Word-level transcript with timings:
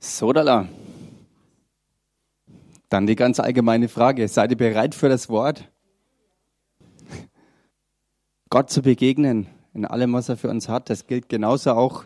Sodala. 0.00 0.66
Dann 2.88 3.06
die 3.06 3.16
ganz 3.16 3.38
allgemeine 3.38 3.88
Frage. 3.88 4.26
Seid 4.28 4.50
ihr 4.50 4.56
bereit 4.56 4.94
für 4.94 5.10
das 5.10 5.28
Wort? 5.28 5.70
Gott 8.48 8.70
zu 8.70 8.80
begegnen 8.80 9.46
in 9.74 9.84
allem, 9.84 10.14
was 10.14 10.30
er 10.30 10.38
für 10.38 10.48
uns 10.48 10.68
hat. 10.70 10.88
Das 10.88 11.06
gilt 11.06 11.28
genauso 11.28 11.72
auch 11.72 12.04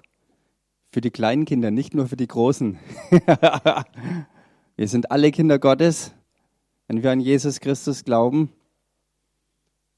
für 0.91 1.01
die 1.01 1.13
kleinen 1.13 1.45
Kinder, 1.45 1.71
nicht 1.71 1.95
nur 1.95 2.09
für 2.09 2.17
die 2.17 2.27
großen. 2.27 2.79
wir 4.77 4.89
sind 4.89 5.13
alle 5.13 5.31
Kinder 5.31 5.61
Gottes, 5.61 6.13
wenn 6.89 7.03
wir 7.03 7.13
an 7.13 7.21
Jesus 7.21 7.61
Christus 7.61 8.05
glauben. 8.05 8.53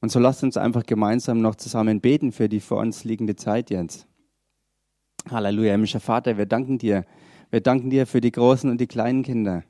Und 0.03 0.13
so 0.13 0.21
lasst 0.21 0.45
uns 0.45 0.59
einfach 0.59 0.85
gemeinsam 0.85 1.41
noch 1.41 1.55
zusammen 1.55 2.03
beten 2.03 2.31
für 2.31 2.51
die 2.51 2.61
vor 2.61 2.79
uns 2.79 3.05
liegende 3.05 3.37
Zeit 3.37 3.71
jetzt. 3.71 4.07
Halleluja, 5.31 5.73
himmlischer 5.73 6.01
Vater, 6.01 6.37
wir 6.37 6.47
danken 6.47 6.77
dir. 6.77 7.07
Wir 7.51 7.61
danken 7.61 7.91
dir 7.91 8.07
für 8.07 8.21
die 8.21 8.33
großen 8.33 8.69
und 8.69 8.81
die 8.81 8.89
kleinen 8.89 9.23
Kinder. 9.23 9.63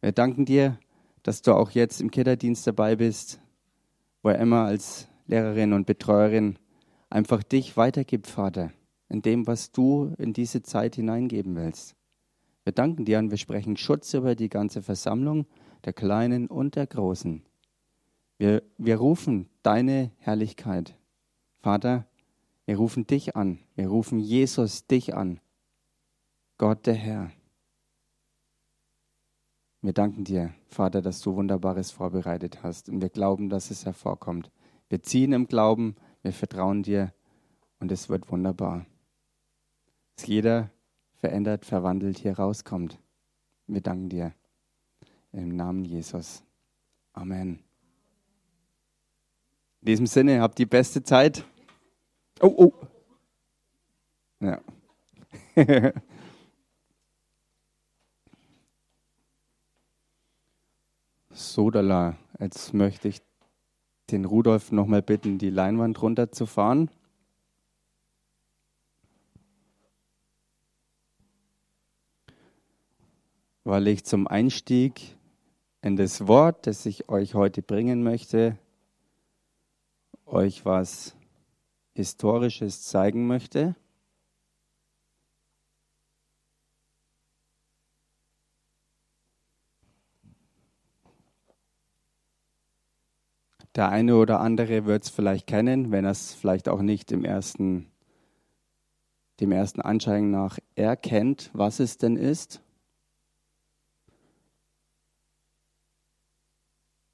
Wir 0.00 0.12
danken 0.12 0.44
dir, 0.44 0.78
dass 1.22 1.42
du 1.42 1.54
auch 1.54 1.70
jetzt 1.70 2.00
im 2.00 2.10
Kinderdienst 2.10 2.66
dabei 2.66 2.96
bist, 2.96 3.40
wo 4.22 4.28
er 4.28 4.38
immer 4.38 4.64
als 4.64 5.08
Lehrerin 5.26 5.72
und 5.72 5.86
Betreuerin 5.86 6.58
einfach 7.08 7.42
dich 7.42 7.76
weitergibt, 7.76 8.26
Vater, 8.26 8.70
in 9.08 9.22
dem, 9.22 9.46
was 9.46 9.72
du 9.72 10.14
in 10.18 10.34
diese 10.34 10.62
Zeit 10.62 10.96
hineingeben 10.96 11.56
willst. 11.56 11.96
Wir 12.64 12.72
danken 12.72 13.04
dir 13.04 13.18
und 13.18 13.30
wir 13.30 13.38
sprechen 13.38 13.76
Schutz 13.76 14.12
über 14.12 14.34
die 14.34 14.48
ganze 14.48 14.82
Versammlung, 14.82 15.46
der 15.84 15.92
Kleinen 15.94 16.48
und 16.48 16.76
der 16.76 16.86
Großen. 16.86 17.42
Wir, 18.38 18.62
wir 18.76 18.96
rufen 18.96 19.48
deine 19.62 20.10
Herrlichkeit. 20.18 20.94
Vater, 21.60 22.06
wir 22.66 22.76
rufen 22.76 23.06
dich 23.06 23.36
an. 23.36 23.60
Wir 23.74 23.88
rufen 23.88 24.18
Jesus 24.18 24.86
dich 24.86 25.14
an. 25.14 25.40
Gott 26.58 26.86
der 26.86 26.94
Herr. 26.94 27.30
Wir 29.82 29.92
danken 29.92 30.24
dir, 30.24 30.54
Vater, 30.66 31.02
dass 31.02 31.20
du 31.20 31.36
Wunderbares 31.36 31.90
vorbereitet 31.90 32.62
hast 32.62 32.88
und 32.88 33.02
wir 33.02 33.10
glauben, 33.10 33.50
dass 33.50 33.70
es 33.70 33.84
hervorkommt. 33.84 34.50
Wir 34.88 35.02
ziehen 35.02 35.32
im 35.32 35.48
Glauben, 35.48 35.96
wir 36.22 36.32
vertrauen 36.32 36.82
dir 36.82 37.12
und 37.78 37.92
es 37.92 38.08
wird 38.08 38.30
wunderbar. 38.30 38.86
Dass 40.16 40.26
jeder 40.26 40.70
verändert, 41.16 41.66
verwandelt 41.66 42.18
hier 42.18 42.38
rauskommt. 42.38 42.98
Wir 43.66 43.82
danken 43.82 44.08
dir. 44.08 44.34
Im 45.32 45.54
Namen 45.54 45.84
Jesus. 45.84 46.42
Amen. 47.12 47.60
In 49.82 49.86
diesem 49.86 50.06
Sinne, 50.06 50.40
habt 50.40 50.58
die 50.58 50.66
beste 50.66 51.02
Zeit. 51.02 51.44
Oh, 52.40 52.54
oh. 52.56 52.72
Ja. 54.40 54.60
Sodala, 61.36 62.16
jetzt 62.40 62.72
möchte 62.72 63.08
ich 63.08 63.20
den 64.10 64.24
Rudolf 64.24 64.72
nochmal 64.72 65.02
bitten, 65.02 65.36
die 65.36 65.50
Leinwand 65.50 66.00
runterzufahren. 66.00 66.90
Weil 73.64 73.86
ich 73.88 74.04
zum 74.04 74.26
Einstieg 74.26 75.16
in 75.82 75.96
das 75.96 76.26
Wort, 76.26 76.66
das 76.66 76.86
ich 76.86 77.10
euch 77.10 77.34
heute 77.34 77.60
bringen 77.60 78.02
möchte, 78.02 78.56
euch 80.24 80.64
was 80.64 81.14
Historisches 81.94 82.82
zeigen 82.82 83.26
möchte. 83.26 83.76
Der 93.76 93.90
eine 93.90 94.16
oder 94.16 94.40
andere 94.40 94.86
wird 94.86 95.04
es 95.04 95.10
vielleicht 95.10 95.46
kennen, 95.46 95.92
wenn 95.92 96.06
er 96.06 96.12
es 96.12 96.32
vielleicht 96.32 96.68
auch 96.70 96.80
nicht 96.80 97.12
im 97.12 97.26
ersten, 97.26 97.86
dem 99.40 99.52
ersten 99.52 99.82
Anschein 99.82 100.30
nach 100.30 100.58
erkennt, 100.74 101.50
was 101.52 101.78
es 101.78 101.98
denn 101.98 102.16
ist. 102.16 102.62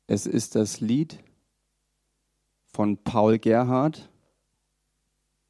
Es 0.06 0.26
ist 0.26 0.54
das 0.54 0.80
Lied 0.80 1.18
von 2.72 2.96
Paul 2.96 3.38
Gerhard, 3.38 4.08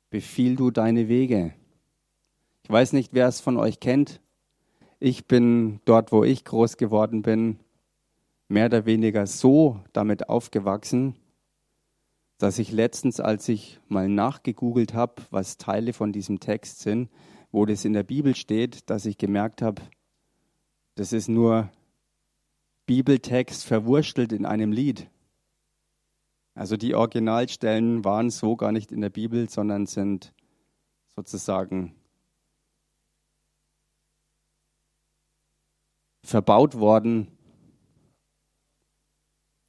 Befiehl 0.08 0.56
du 0.56 0.70
deine 0.70 1.08
Wege. 1.08 1.54
Ich 2.64 2.70
weiß 2.70 2.92
nicht, 2.92 3.14
wer 3.14 3.28
es 3.28 3.40
von 3.40 3.56
euch 3.56 3.80
kennt. 3.80 4.20
Ich 4.98 5.26
bin 5.26 5.80
dort, 5.86 6.12
wo 6.12 6.22
ich 6.22 6.44
groß 6.44 6.76
geworden 6.76 7.22
bin, 7.22 7.58
mehr 8.52 8.66
oder 8.66 8.84
weniger 8.84 9.26
so 9.26 9.80
damit 9.92 10.28
aufgewachsen, 10.28 11.16
dass 12.38 12.58
ich 12.58 12.70
letztens, 12.70 13.18
als 13.18 13.48
ich 13.48 13.80
mal 13.88 14.08
nachgegoogelt 14.08 14.94
habe, 14.94 15.22
was 15.30 15.56
Teile 15.56 15.92
von 15.92 16.12
diesem 16.12 16.38
Text 16.38 16.80
sind, 16.80 17.08
wo 17.50 17.64
das 17.64 17.84
in 17.84 17.94
der 17.94 18.02
Bibel 18.02 18.36
steht, 18.36 18.90
dass 18.90 19.06
ich 19.06 19.16
gemerkt 19.16 19.62
habe, 19.62 19.80
das 20.96 21.12
ist 21.12 21.28
nur 21.28 21.70
Bibeltext 22.84 23.64
verwurstelt 23.64 24.32
in 24.32 24.44
einem 24.44 24.70
Lied. 24.70 25.08
Also 26.54 26.76
die 26.76 26.94
Originalstellen 26.94 28.04
waren 28.04 28.28
so 28.28 28.56
gar 28.56 28.72
nicht 28.72 28.92
in 28.92 29.00
der 29.00 29.10
Bibel, 29.10 29.48
sondern 29.48 29.86
sind 29.86 30.34
sozusagen 31.16 31.94
verbaut 36.22 36.78
worden 36.78 37.28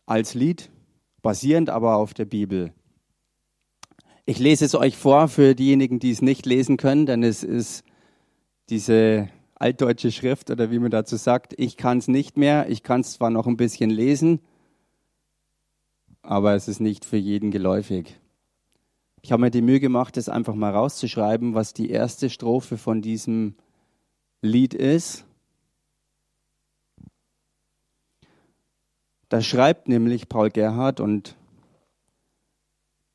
als 0.05 0.33
Lied, 0.33 0.69
basierend 1.21 1.69
aber 1.69 1.95
auf 1.95 2.13
der 2.13 2.25
Bibel. 2.25 2.73
Ich 4.25 4.39
lese 4.39 4.65
es 4.65 4.75
euch 4.75 4.97
vor 4.97 5.27
für 5.27 5.55
diejenigen, 5.55 5.99
die 5.99 6.11
es 6.11 6.21
nicht 6.21 6.45
lesen 6.45 6.77
können, 6.77 7.05
denn 7.05 7.23
es 7.23 7.43
ist 7.43 7.83
diese 8.69 9.29
altdeutsche 9.55 10.11
Schrift 10.11 10.49
oder 10.49 10.71
wie 10.71 10.79
man 10.79 10.91
dazu 10.91 11.15
sagt. 11.15 11.53
Ich 11.57 11.77
kann 11.77 11.97
es 11.97 12.07
nicht 12.07 12.37
mehr. 12.37 12.69
Ich 12.69 12.83
kann 12.83 13.01
es 13.01 13.13
zwar 13.13 13.29
noch 13.29 13.47
ein 13.47 13.57
bisschen 13.57 13.89
lesen, 13.89 14.39
aber 16.21 16.55
es 16.55 16.67
ist 16.67 16.79
nicht 16.79 17.05
für 17.05 17.17
jeden 17.17 17.51
geläufig. 17.51 18.19
Ich 19.21 19.31
habe 19.31 19.41
mir 19.41 19.51
die 19.51 19.61
Mühe 19.61 19.79
gemacht, 19.79 20.17
es 20.17 20.27
einfach 20.27 20.55
mal 20.55 20.71
rauszuschreiben, 20.71 21.53
was 21.53 21.73
die 21.73 21.89
erste 21.89 22.29
Strophe 22.29 22.77
von 22.77 23.01
diesem 23.01 23.55
Lied 24.41 24.73
ist. 24.73 25.25
Da 29.33 29.41
schreibt 29.41 29.87
nämlich 29.87 30.29
Paul 30.29 30.51
Gerhard 30.51 30.99
und 30.99 31.35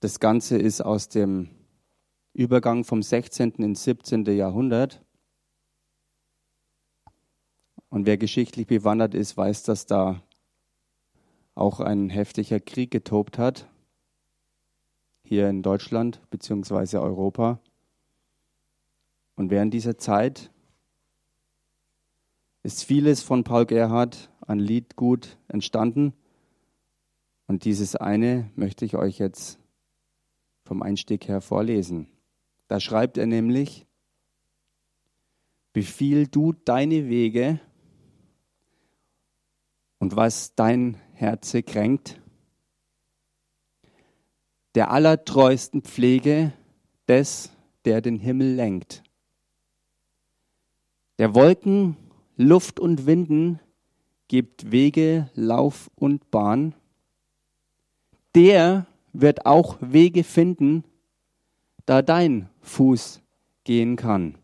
das 0.00 0.18
Ganze 0.18 0.58
ist 0.58 0.80
aus 0.80 1.08
dem 1.08 1.48
Übergang 2.32 2.82
vom 2.82 3.04
16. 3.04 3.52
ins 3.62 3.84
17. 3.84 4.24
Jahrhundert. 4.24 5.00
Und 7.88 8.04
wer 8.04 8.18
geschichtlich 8.18 8.66
bewandert 8.66 9.14
ist, 9.14 9.36
weiß, 9.36 9.62
dass 9.62 9.86
da 9.86 10.20
auch 11.54 11.78
ein 11.78 12.10
heftiger 12.10 12.58
Krieg 12.58 12.90
getobt 12.90 13.38
hat, 13.38 13.68
hier 15.22 15.48
in 15.48 15.62
Deutschland 15.62 16.20
bzw. 16.30 16.96
Europa. 16.96 17.60
Und 19.36 19.50
während 19.50 19.72
dieser 19.72 19.98
Zeit 19.98 20.50
ist 22.64 22.82
vieles 22.82 23.22
von 23.22 23.44
Paul 23.44 23.66
Gerhard 23.66 24.32
an 24.48 24.58
Liedgut 24.58 25.38
entstanden. 25.46 26.14
Und 27.46 27.64
dieses 27.64 27.94
eine 27.96 28.50
möchte 28.56 28.84
ich 28.84 28.96
euch 28.96 29.18
jetzt 29.18 29.58
vom 30.64 30.82
Einstieg 30.82 31.28
her 31.28 31.40
vorlesen. 31.40 32.08
Da 32.66 32.80
schreibt 32.80 33.18
er 33.18 33.26
nämlich, 33.26 33.86
befiehl 35.72 36.26
du 36.26 36.52
deine 36.52 37.08
Wege 37.08 37.60
und 39.98 40.16
was 40.16 40.54
dein 40.54 40.96
Herze 41.12 41.62
kränkt, 41.62 42.20
der 44.74 44.90
allertreuesten 44.90 45.82
Pflege 45.82 46.52
des, 47.06 47.50
der 47.84 48.00
den 48.00 48.16
Himmel 48.16 48.54
lenkt. 48.54 49.02
Der 51.18 51.34
Wolken, 51.34 51.96
Luft 52.36 52.78
und 52.78 53.06
Winden 53.06 53.60
gibt 54.28 54.70
Wege, 54.70 55.30
Lauf 55.34 55.90
und 55.96 56.30
Bahn. 56.30 56.74
Der 58.34 58.86
wird 59.12 59.46
auch 59.46 59.78
Wege 59.80 60.22
finden, 60.22 60.84
da 61.86 62.02
dein 62.02 62.48
Fuß 62.60 63.22
gehen 63.64 63.96
kann. 63.96 64.38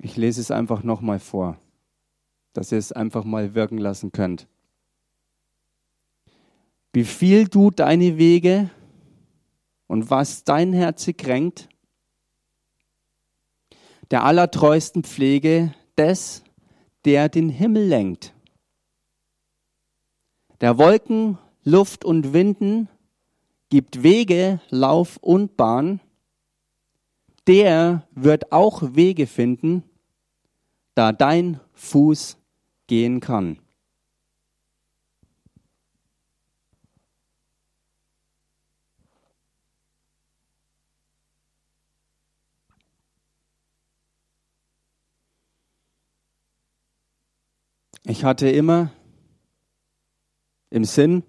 Ich 0.00 0.16
lese 0.16 0.40
es 0.40 0.50
einfach 0.50 0.82
nochmal 0.84 1.18
vor, 1.18 1.58
dass 2.52 2.70
ihr 2.70 2.78
es 2.78 2.92
einfach 2.92 3.24
mal 3.24 3.54
wirken 3.54 3.78
lassen 3.78 4.12
könnt. 4.12 4.46
Befiehl 6.92 7.48
du 7.48 7.70
deine 7.70 8.16
Wege 8.16 8.70
und 9.88 10.10
was 10.10 10.44
dein 10.44 10.72
Herz 10.72 11.10
kränkt, 11.18 11.68
der 14.12 14.22
allertreuesten 14.22 15.02
Pflege 15.02 15.74
des, 15.96 16.44
der 17.04 17.28
den 17.28 17.48
Himmel 17.48 17.88
lenkt, 17.88 18.32
der 20.60 20.78
Wolken, 20.78 21.38
Luft 21.64 22.04
und 22.04 22.32
Winden 22.32 22.88
gibt 23.70 24.02
Wege, 24.02 24.60
Lauf 24.70 25.18
und 25.18 25.56
Bahn, 25.56 26.00
der 27.46 28.06
wird 28.12 28.52
auch 28.52 28.94
Wege 28.94 29.26
finden, 29.26 29.82
da 30.94 31.12
dein 31.12 31.60
Fuß 31.74 32.38
gehen 32.86 33.20
kann. 33.20 33.58
Ich 48.10 48.24
hatte 48.24 48.48
immer 48.48 48.90
im 50.70 50.86
Sinn, 50.86 51.24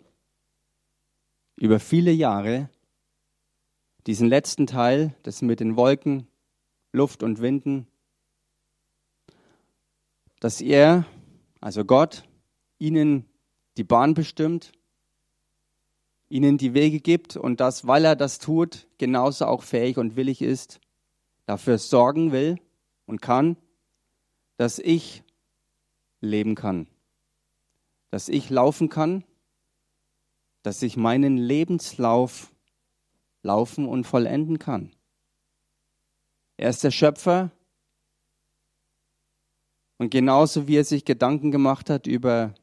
über 1.58 1.78
viele 1.78 2.12
Jahre 2.14 2.70
diesen 4.08 4.30
letzten 4.30 4.66
Teil, 4.66 5.14
das 5.24 5.42
mit 5.42 5.60
den 5.60 5.76
Wolken, 5.76 6.26
Luft 6.94 7.22
und 7.22 7.42
Winden, 7.42 7.86
dass 10.40 10.62
er, 10.62 11.06
also 11.60 11.84
Gott, 11.84 12.24
ihnen 12.78 13.26
die 13.76 13.84
Bahn 13.84 14.14
bestimmt, 14.14 14.72
ihnen 16.30 16.58
die 16.58 16.74
Wege 16.74 17.02
gibt 17.02 17.36
und 17.36 17.60
dass, 17.60 17.88
weil 17.88 18.06
er 18.06 18.16
das 18.16 18.40
tut, 18.40 18.88
genauso 18.98 19.48
auch 19.48 19.64
fähig 19.64 19.98
und 19.98 20.16
willig 20.16 20.42
ist, 20.42 20.80
dafür 21.46 21.78
sorgen 21.78 22.32
will 22.32 22.56
und 23.06 23.22
kann, 23.22 23.58
dass 24.56 24.80
ich 24.80 25.24
leben 26.22 26.56
kann, 26.56 26.88
dass 28.10 28.30
ich 28.30 28.50
laufen 28.50 28.90
kann 28.90 29.24
dass 30.64 30.82
ich 30.82 30.98
meinen 30.98 31.38
Lebenslauf 31.38 32.54
laufen 33.42 33.88
und 33.88 34.04
vollenden 34.04 34.60
kann. 34.60 34.92
Er 36.58 36.70
ist 36.70 36.84
der 36.84 36.92
Schöpfer 36.92 37.52
und 39.98 40.12
genauso 40.12 40.68
wie 40.68 40.78
er 40.78 40.84
sich 40.84 41.06
Gedanken 41.06 41.52
gemacht 41.52 41.90
hat 41.90 42.08
über 42.08 42.54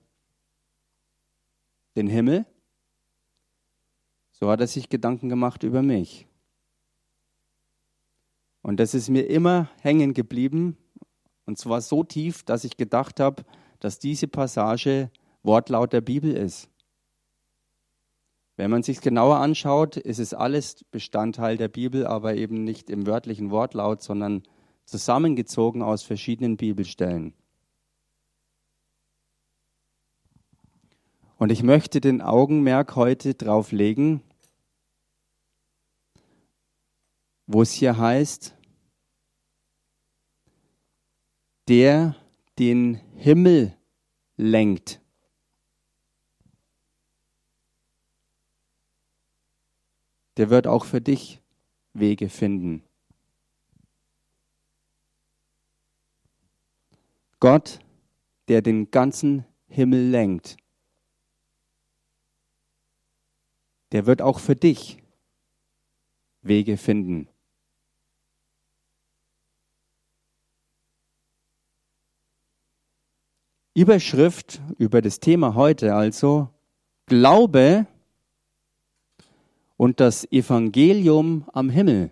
den 1.97 2.09
Himmel, 2.09 2.45
so 4.31 4.51
hat 4.51 4.61
er 4.61 4.67
sich 4.67 4.91
Gedanken 4.91 5.31
gemacht 5.31 5.63
über 5.63 5.83
mich. 5.83 6.27
Und 8.61 8.79
das 8.79 8.93
ist 8.93 9.09
mir 9.09 9.23
immer 9.23 9.71
hängen 9.81 10.13
geblieben, 10.13 10.77
und 11.47 11.59
zwar 11.59 11.81
so 11.81 12.05
tief, 12.05 12.43
dass 12.43 12.65
ich 12.65 12.77
gedacht 12.77 13.21
habe, 13.21 13.45
dass 13.81 13.99
diese 13.99 14.29
Passage 14.29 15.11
Wortlaut 15.43 15.93
der 15.93 16.01
Bibel 16.01 16.37
ist. 16.37 16.69
Wenn 18.57 18.71
man 18.71 18.83
sich 18.83 19.01
genauer 19.01 19.37
anschaut, 19.37 19.97
ist 19.97 20.19
es 20.19 20.35
alles 20.35 20.85
Bestandteil 20.91 21.57
der 21.57 21.69
Bibel, 21.69 22.07
aber 22.07 22.35
eben 22.35 22.65
nicht 22.65 22.91
im 22.91 23.07
wörtlichen 23.07 23.51
Wortlaut, 23.51 24.03
sondern 24.03 24.43
zusammengezogen 24.87 25.83
aus 25.83 26.03
verschiedenen 26.03 26.57
Bibelstellen. 26.57 27.35
Und 31.39 31.53
ich 31.53 31.63
möchte 31.63 32.01
den 32.01 32.23
Augenmerk 32.23 32.97
heute 32.97 33.35
drauf 33.35 33.73
legen, 33.73 34.23
wo 37.47 37.61
es 37.61 37.73
hier 37.73 37.99
heißt, 37.99 38.56
der 41.69 42.17
den 42.59 43.01
Himmel 43.15 43.77
lenkt. 44.37 45.01
der 50.37 50.51
wird 50.51 50.67
auch 50.67 50.85
für 50.85 51.01
dich 51.01 51.41
Wege 51.95 52.29
finden. 52.29 52.83
Gott, 57.41 57.81
der 58.49 58.63
den 58.63 58.91
ganzen 58.91 59.45
Himmel 59.69 60.11
lenkt, 60.11 60.57
der 63.93 64.07
wird 64.07 64.21
auch 64.21 64.41
für 64.41 64.57
dich 64.57 64.99
Wege 66.43 66.77
finden. 66.77 67.29
Überschrift 73.77 74.63
über 74.79 75.03
das 75.03 75.21
Thema 75.21 75.55
heute 75.55 75.95
also, 75.95 76.49
Glaube 77.05 77.87
und 79.77 80.01
das 80.01 80.25
Evangelium 80.33 81.45
am 81.53 81.69
Himmel. 81.69 82.11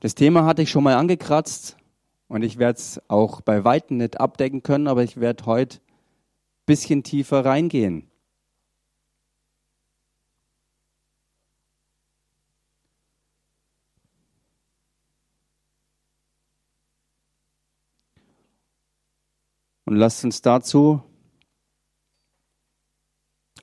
Das 0.00 0.16
Thema 0.16 0.44
hatte 0.44 0.62
ich 0.62 0.70
schon 0.70 0.82
mal 0.82 0.96
angekratzt 0.96 1.76
und 2.26 2.42
ich 2.42 2.58
werde 2.58 2.80
es 2.80 3.00
auch 3.06 3.40
bei 3.40 3.62
weitem 3.62 3.98
nicht 3.98 4.18
abdecken 4.18 4.64
können, 4.64 4.88
aber 4.88 5.04
ich 5.04 5.20
werde 5.20 5.46
heute 5.46 5.78
ein 5.78 6.66
bisschen 6.66 7.04
tiefer 7.04 7.44
reingehen. 7.44 8.09
Und 19.90 19.96
lasst 19.96 20.22
uns 20.22 20.40
dazu 20.40 21.02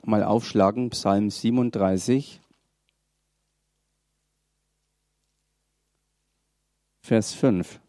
mal 0.04 0.26
aufschlagen, 0.26 0.90
Psalm 0.90 1.30
37, 1.30 2.42
Vers 7.00 7.34
5. 7.34 7.80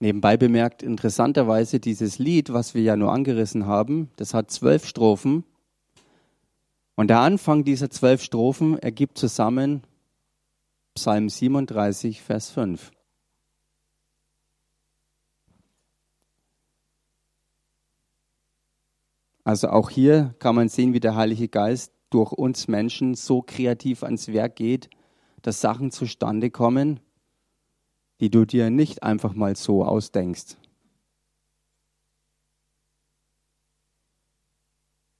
Nebenbei 0.00 0.36
bemerkt, 0.36 0.82
interessanterweise 0.82 1.78
dieses 1.78 2.18
Lied, 2.18 2.52
was 2.52 2.74
wir 2.74 2.82
ja 2.82 2.96
nur 2.96 3.12
angerissen 3.12 3.66
haben, 3.66 4.10
das 4.16 4.34
hat 4.34 4.50
zwölf 4.50 4.84
Strophen. 4.84 5.44
Und 6.96 7.08
der 7.08 7.20
Anfang 7.20 7.62
dieser 7.62 7.90
zwölf 7.90 8.22
Strophen 8.22 8.78
ergibt 8.78 9.18
zusammen 9.18 9.82
Psalm 10.94 11.28
37, 11.28 12.22
Vers 12.22 12.50
5. 12.50 12.90
Also 19.44 19.68
auch 19.68 19.90
hier 19.90 20.34
kann 20.38 20.56
man 20.56 20.68
sehen, 20.70 20.94
wie 20.94 21.00
der 21.00 21.14
Heilige 21.14 21.48
Geist 21.48 21.92
durch 22.08 22.32
uns 22.32 22.66
Menschen 22.66 23.14
so 23.14 23.42
kreativ 23.42 24.02
ans 24.02 24.28
Werk 24.28 24.56
geht, 24.56 24.88
dass 25.42 25.60
Sachen 25.60 25.90
zustande 25.90 26.50
kommen, 26.50 27.00
die 28.20 28.30
du 28.30 28.46
dir 28.46 28.70
nicht 28.70 29.02
einfach 29.02 29.34
mal 29.34 29.54
so 29.54 29.84
ausdenkst, 29.84 30.56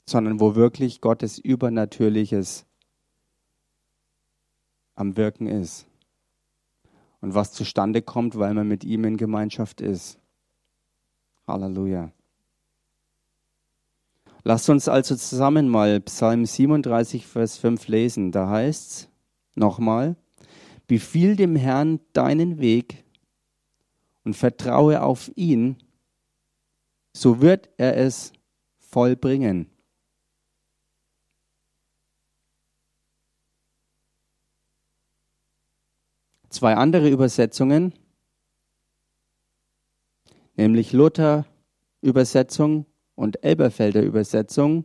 sondern 0.07 0.41
wo 0.41 0.55
wirklich 0.55 1.01
Gottes 1.01 1.39
Übernatürliches 1.39 2.65
am 4.95 5.17
Wirken 5.17 5.47
ist 5.47 5.87
und 7.21 7.35
was 7.35 7.53
zustande 7.53 8.03
kommt, 8.03 8.39
weil 8.39 8.55
man 8.55 8.69
mit 8.69 8.85
ihm 8.85 9.05
in 9.05 9.17
Gemeinschaft 9.17 9.81
ist. 9.81 10.19
Halleluja. 11.47 12.13
Lasst 14.45 14.71
uns 14.71 14.89
also 14.89 15.17
zusammen 15.17 15.69
mal 15.69 16.01
Psalm 16.03 16.47
37, 16.47 17.27
Vers 17.27 17.59
5 17.59 17.89
lesen. 17.89 18.31
Da 18.31 18.49
heißt 18.49 18.91
es 18.91 19.09
nochmal, 19.57 20.15
befiehl 20.87 21.35
dem 21.35 21.57
Herrn 21.57 21.99
deinen 22.13 22.61
Weg 22.61 23.05
und 24.25 24.35
vertraue 24.35 25.03
auf 25.03 25.33
ihn, 25.35 25.77
so 27.13 27.41
wird 27.41 27.71
er 27.77 27.97
es 27.97 28.33
vollbringen. 28.79 29.69
Zwei 36.49 36.75
andere 36.75 37.09
Übersetzungen, 37.09 37.93
nämlich 40.55 40.93
Luther 40.93 41.45
Übersetzung 42.01 42.87
und 43.15 43.43
Elberfelder 43.43 44.03
Übersetzung. 44.03 44.85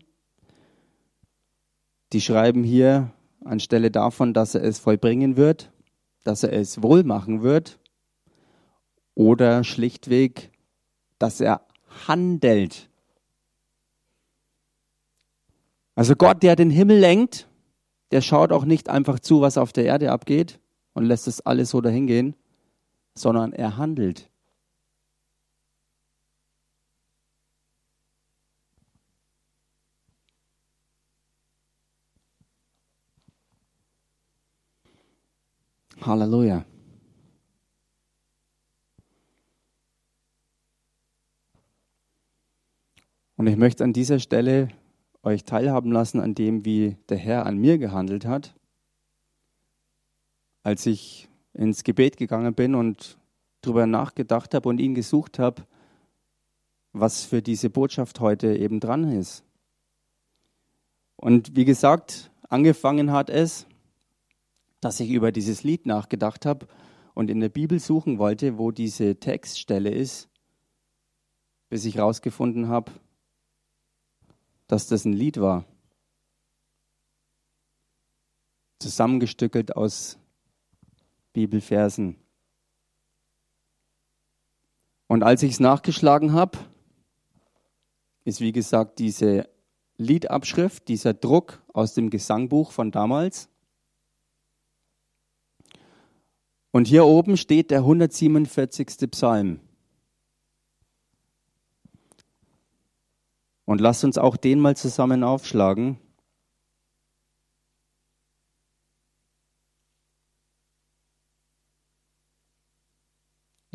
Die 2.13 2.21
schreiben 2.21 2.63
hier 2.63 3.11
anstelle 3.45 3.91
davon, 3.91 4.33
dass 4.33 4.55
er 4.55 4.63
es 4.63 4.79
vollbringen 4.79 5.37
wird, 5.37 5.71
dass 6.23 6.43
er 6.43 6.53
es 6.53 6.81
wohl 6.81 7.03
machen 7.03 7.41
wird 7.41 7.79
oder 9.13 9.63
schlichtweg, 9.63 10.51
dass 11.19 11.41
er 11.41 11.65
handelt. 12.07 12.89
Also 15.93 16.15
Gott, 16.15 16.41
der 16.41 16.55
den 16.55 16.69
Himmel 16.69 16.97
lenkt, 16.97 17.47
der 18.11 18.21
schaut 18.21 18.51
auch 18.51 18.65
nicht 18.65 18.89
einfach 18.89 19.19
zu, 19.19 19.41
was 19.41 19.57
auf 19.57 19.73
der 19.73 19.85
Erde 19.85 20.11
abgeht 20.11 20.60
und 20.93 21.05
lässt 21.05 21.27
es 21.27 21.41
alles 21.41 21.69
so 21.69 21.81
dahingehen, 21.81 22.35
sondern 23.15 23.53
er 23.53 23.77
handelt. 23.77 24.29
Halleluja. 36.01 36.65
Und 43.37 43.47
ich 43.47 43.57
möchte 43.57 43.83
an 43.83 43.93
dieser 43.93 44.19
Stelle 44.19 44.69
euch 45.23 45.43
teilhaben 45.43 45.91
lassen 45.91 46.19
an 46.19 46.35
dem, 46.35 46.65
wie 46.65 46.97
der 47.09 47.17
Herr 47.17 47.45
an 47.45 47.57
mir 47.57 47.77
gehandelt 47.77 48.25
hat, 48.25 48.55
als 50.63 50.85
ich 50.85 51.27
ins 51.53 51.83
Gebet 51.83 52.17
gegangen 52.17 52.53
bin 52.53 52.75
und 52.75 53.17
darüber 53.61 53.85
nachgedacht 53.85 54.53
habe 54.53 54.69
und 54.69 54.79
ihn 54.79 54.95
gesucht 54.95 55.39
habe, 55.39 55.65
was 56.93 57.23
für 57.23 57.41
diese 57.41 57.69
Botschaft 57.69 58.19
heute 58.19 58.55
eben 58.55 58.79
dran 58.79 59.11
ist. 59.11 59.43
Und 61.15 61.55
wie 61.55 61.65
gesagt, 61.65 62.31
angefangen 62.49 63.11
hat 63.11 63.29
es, 63.29 63.67
dass 64.79 64.99
ich 64.99 65.11
über 65.11 65.31
dieses 65.31 65.63
Lied 65.63 65.85
nachgedacht 65.85 66.45
habe 66.45 66.67
und 67.13 67.29
in 67.29 67.39
der 67.39 67.49
Bibel 67.49 67.79
suchen 67.79 68.17
wollte, 68.17 68.57
wo 68.57 68.71
diese 68.71 69.19
Textstelle 69.19 69.91
ist, 69.91 70.27
bis 71.69 71.85
ich 71.85 71.95
herausgefunden 71.95 72.67
habe, 72.67 72.91
dass 74.67 74.87
das 74.87 75.05
ein 75.05 75.13
Lied 75.13 75.39
war. 75.39 75.65
Zusammengestückelt 78.79 79.75
aus 79.75 80.17
Bibelversen. 81.33 82.17
Und 85.07 85.23
als 85.23 85.43
ich 85.43 85.53
es 85.53 85.59
nachgeschlagen 85.59 86.33
habe, 86.33 86.57
ist 88.23 88.39
wie 88.39 88.51
gesagt 88.51 88.99
diese 88.99 89.49
Liedabschrift, 89.97 90.87
dieser 90.87 91.13
Druck 91.13 91.61
aus 91.73 91.93
dem 91.93 92.09
Gesangbuch 92.09 92.71
von 92.71 92.91
damals. 92.91 93.49
Und 96.71 96.87
hier 96.87 97.05
oben 97.05 97.35
steht 97.35 97.71
der 97.71 97.79
147. 97.79 99.11
Psalm. 99.11 99.59
Und 103.65 103.81
lasst 103.81 104.03
uns 104.03 104.17
auch 104.17 104.37
den 104.37 104.59
mal 104.59 104.75
zusammen 104.75 105.23
aufschlagen. 105.23 105.97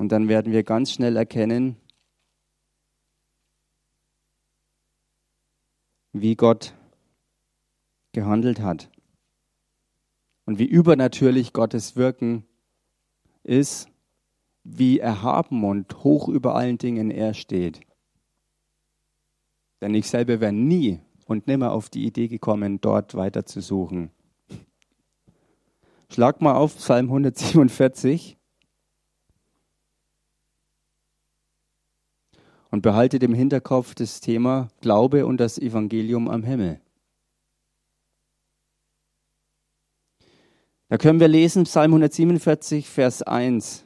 Und 0.07 0.13
dann 0.13 0.29
werden 0.29 0.53
wir 0.53 0.63
ganz 0.63 0.93
schnell 0.93 1.17
erkennen, 1.17 1.75
wie 6.13 6.37
Gott 6.37 6.75
gehandelt 8.13 8.61
hat 8.61 8.89
und 10.45 10.61
wie 10.61 10.65
übernatürlich 10.65 11.53
Gottes 11.53 11.97
Wirken 11.97 12.45
ist, 13.43 13.89
wie 14.63 15.01
erhaben 15.01 15.65
und 15.65 16.05
hoch 16.05 16.29
über 16.29 16.55
allen 16.55 16.79
Dingen 16.79 17.11
er 17.11 17.35
steht. 17.35 17.81
Denn 19.81 19.93
ich 19.93 20.07
selber 20.07 20.39
wäre 20.39 20.53
nie 20.53 21.01
und 21.27 21.49
nimmer 21.49 21.73
auf 21.73 21.91
die 21.91 22.07
Idee 22.07 22.29
gekommen, 22.29 22.81
dort 22.81 23.17
weiter 23.17 23.45
zu 23.45 23.61
suchen. 23.61 24.13
Schlag 26.09 26.41
mal 26.41 26.55
auf 26.55 26.77
Psalm 26.77 27.07
147 27.07 28.37
und 32.71 32.83
behaltet 32.83 33.23
im 33.23 33.35
Hinterkopf 33.35 33.95
das 33.95 34.21
Thema 34.21 34.69
Glaube 34.81 35.27
und 35.27 35.39
das 35.39 35.59
Evangelium 35.59 36.29
am 36.29 36.43
Himmel. 36.43 36.81
Da 40.89 40.99
können 40.99 41.19
wir 41.19 41.29
lesen 41.29 41.65
Psalm 41.65 41.93
147, 41.93 42.89
Vers 42.89 43.23
1. 43.23 43.85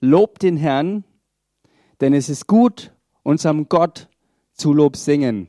Lobt 0.00 0.42
den 0.42 0.56
Herrn, 0.56 1.04
denn 2.00 2.12
es 2.12 2.28
ist 2.28 2.46
gut, 2.46 2.92
unserem 3.22 3.68
Gott 3.68 4.08
zu 4.52 4.72
Lob 4.72 4.96
singen. 4.96 5.48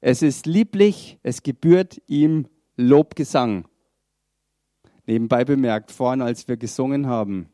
Es 0.00 0.22
ist 0.22 0.46
lieblich, 0.46 1.18
es 1.22 1.42
gebührt 1.42 2.00
ihm 2.06 2.46
Lobgesang. 2.76 3.66
Nebenbei 5.06 5.44
bemerkt, 5.44 5.90
vorhin, 5.90 6.22
als 6.22 6.46
wir 6.46 6.56
gesungen 6.56 7.06
haben, 7.06 7.48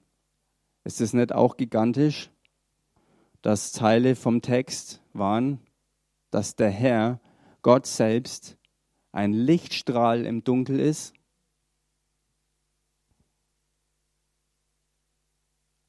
ist 0.83 1.01
es 1.01 1.15
nicht 1.15 1.33
auch 1.33 1.57
gigantisch, 1.57 2.31
dass 3.45 3.73
Teile 3.73 4.17
vom 4.17 4.41
Text 4.41 5.03
waren, 5.13 5.61
dass 6.31 6.57
der 6.57 6.71
Herr, 6.71 7.21
Gott 7.61 7.85
selbst, 7.85 8.57
ein 9.13 9.35
Lichtstrahl 9.35 10.25
im 10.25 10.45
Dunkel 10.45 10.81
ist? 10.81 11.13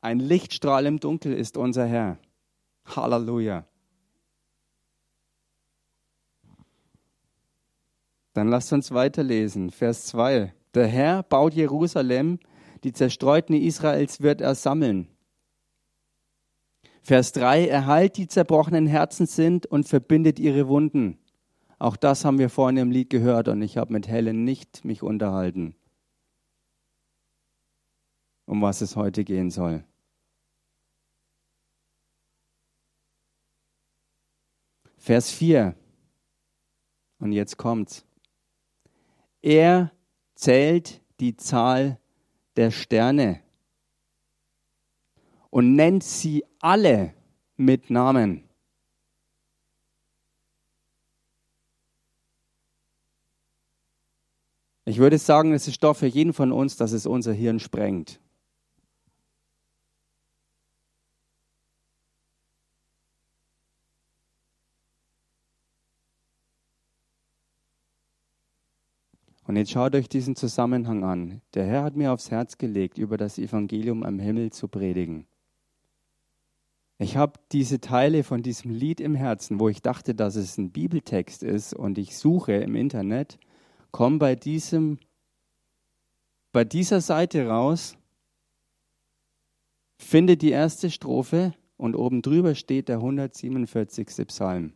Ein 0.02 0.20
Lichtstrahl 0.20 0.86
im 0.86 1.00
Dunkel 1.00 1.32
ist 1.32 1.56
unser 1.56 1.86
Herr. 1.86 2.20
Halleluja. 2.88 3.66
Dann 8.34 8.50
lasst 8.50 8.74
uns 8.74 8.92
weiterlesen. 8.92 9.70
Vers 9.70 10.08
2. 10.08 10.54
Der 10.74 10.88
Herr 10.88 11.24
baut 11.24 11.54
Jerusalem, 11.54 12.38
die 12.84 12.92
Zerstreuten 12.92 13.56
Israels 13.56 14.20
wird 14.20 14.42
er 14.42 14.56
sammeln. 14.56 15.15
Vers 17.06 17.34
3. 17.34 17.68
Er 17.68 17.86
heilt 17.86 18.18
die 18.18 18.28
zerbrochenen 18.28 18.88
Herzen 18.88 19.28
sind 19.28 19.68
und 19.68 19.88
verbindet 19.88 20.40
ihre 20.40 20.68
Wunden. 20.68 21.20
Auch 21.78 21.98
das 21.98 22.26
haben 22.26 22.40
wir 22.40 22.50
vorhin 22.50 22.78
im 22.78 22.90
Lied 22.90 23.12
gehört 23.12 23.48
und 23.48 23.62
ich 23.62 23.78
habe 23.78 23.94
mit 23.94 24.08
Helen 24.08 24.44
nicht 24.44 24.84
mich 24.84 25.04
unterhalten, 25.04 25.76
um 28.48 28.60
was 28.64 28.82
es 28.82 28.96
heute 28.96 29.24
gehen 29.24 29.52
soll. 29.52 29.84
Vers 34.98 35.30
4. 35.30 35.76
Und 37.20 37.34
jetzt 37.34 37.58
kommt's. 37.58 38.04
Er 39.44 39.92
zählt 40.34 41.04
die 41.20 41.36
Zahl 41.36 42.00
der 42.56 42.72
Sterne 42.72 43.45
und 45.56 45.74
nennt 45.74 46.04
sie 46.04 46.44
alle 46.60 47.14
mit 47.56 47.90
Namen. 47.90 48.44
Ich 54.84 54.98
würde 54.98 55.18
sagen, 55.18 55.54
es 55.54 55.66
ist 55.70 55.76
Stoff 55.76 56.00
für 56.00 56.08
jeden 56.08 56.34
von 56.34 56.52
uns, 56.52 56.76
dass 56.76 56.92
es 56.92 57.06
unser 57.06 57.32
Hirn 57.32 57.62
sprengt. 57.62 58.20
Und 69.48 69.56
jetzt 69.56 69.72
schaut 69.72 69.96
euch 69.96 70.10
diesen 70.10 70.36
Zusammenhang 70.36 71.06
an. 71.06 71.42
Der 71.54 71.66
Herr 71.66 71.84
hat 71.84 71.96
mir 71.96 72.12
aufs 72.12 72.30
Herz 72.30 72.58
gelegt, 72.58 72.98
über 72.98 73.16
das 73.16 73.38
Evangelium 73.38 74.04
am 74.04 74.20
Himmel 74.20 74.52
zu 74.52 74.68
predigen. 74.68 75.26
Ich 76.98 77.18
habe 77.18 77.40
diese 77.52 77.82
Teile 77.82 78.24
von 78.24 78.42
diesem 78.42 78.72
Lied 78.72 79.02
im 79.02 79.16
Herzen, 79.16 79.60
wo 79.60 79.68
ich 79.68 79.82
dachte, 79.82 80.16
dass 80.16 80.36
es 80.36 80.58
ein 80.58 80.72
Bibeltext 80.72 81.44
ist 81.44 81.74
und 81.74 81.98
ich 81.98 82.18
suche 82.18 82.54
im 82.54 82.76
Internet, 82.76 83.38
komme 83.92 84.18
bei 84.18 84.36
diesem 84.36 85.00
bei 86.54 86.64
dieser 86.64 87.02
Seite 87.02 87.48
raus, 87.48 87.98
finde 89.98 90.38
die 90.38 90.52
erste 90.52 90.90
Strophe 90.90 91.54
und 91.76 91.96
oben 91.96 92.22
drüber 92.22 92.56
steht 92.56 92.88
der 92.88 92.96
147. 92.96 94.08
Psalm. 94.28 94.72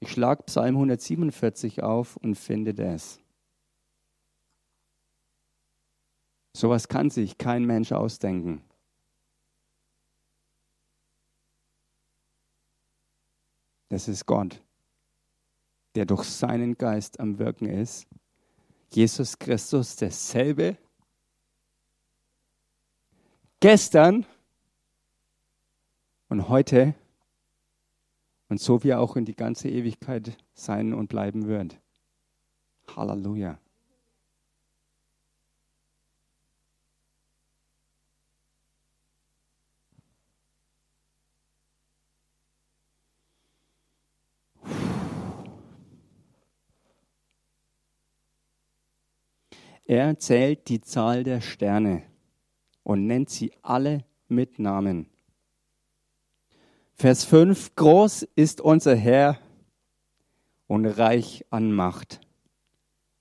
Ich 0.00 0.10
schlage 0.10 0.42
Psalm 0.44 0.74
147 0.74 1.84
auf 1.84 2.16
und 2.16 2.34
finde 2.34 2.74
das. 2.74 3.20
Sowas 6.56 6.88
kann 6.88 7.10
sich 7.10 7.38
kein 7.38 7.64
Mensch 7.64 7.92
ausdenken. 7.92 8.67
Das 13.88 14.08
ist 14.08 14.26
Gott, 14.26 14.62
der 15.94 16.04
durch 16.06 16.24
seinen 16.24 16.76
Geist 16.76 17.20
am 17.20 17.38
Wirken 17.38 17.66
ist. 17.66 18.06
Jesus 18.92 19.38
Christus 19.38 19.96
derselbe, 19.96 20.76
gestern 23.60 24.24
und 26.28 26.48
heute 26.48 26.94
und 28.48 28.60
so 28.60 28.82
wie 28.82 28.90
er 28.90 29.00
auch 29.00 29.16
in 29.16 29.24
die 29.24 29.36
ganze 29.36 29.68
Ewigkeit 29.68 30.36
sein 30.54 30.94
und 30.94 31.08
bleiben 31.08 31.46
wird. 31.46 31.78
Halleluja. 32.96 33.58
Er 49.88 50.18
zählt 50.18 50.68
die 50.68 50.82
Zahl 50.82 51.24
der 51.24 51.40
Sterne 51.40 52.02
und 52.82 53.06
nennt 53.06 53.30
sie 53.30 53.52
alle 53.62 54.04
mit 54.28 54.58
Namen. 54.58 55.08
Vers 56.92 57.24
5, 57.24 57.74
groß 57.74 58.24
ist 58.34 58.60
unser 58.60 58.94
Herr 58.94 59.38
und 60.66 60.84
reich 60.84 61.46
an 61.48 61.72
Macht. 61.72 62.20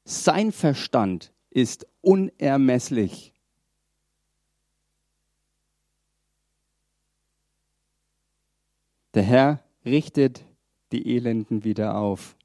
Sein 0.04 0.52
Verstand 0.52 1.32
ist 1.52 1.88
unermesslich. 2.02 3.34
Der 9.14 9.24
Herr 9.24 9.64
richtet 9.86 10.44
die 10.92 11.16
Elenden 11.16 11.64
wieder 11.64 11.96
auf. 11.96 12.37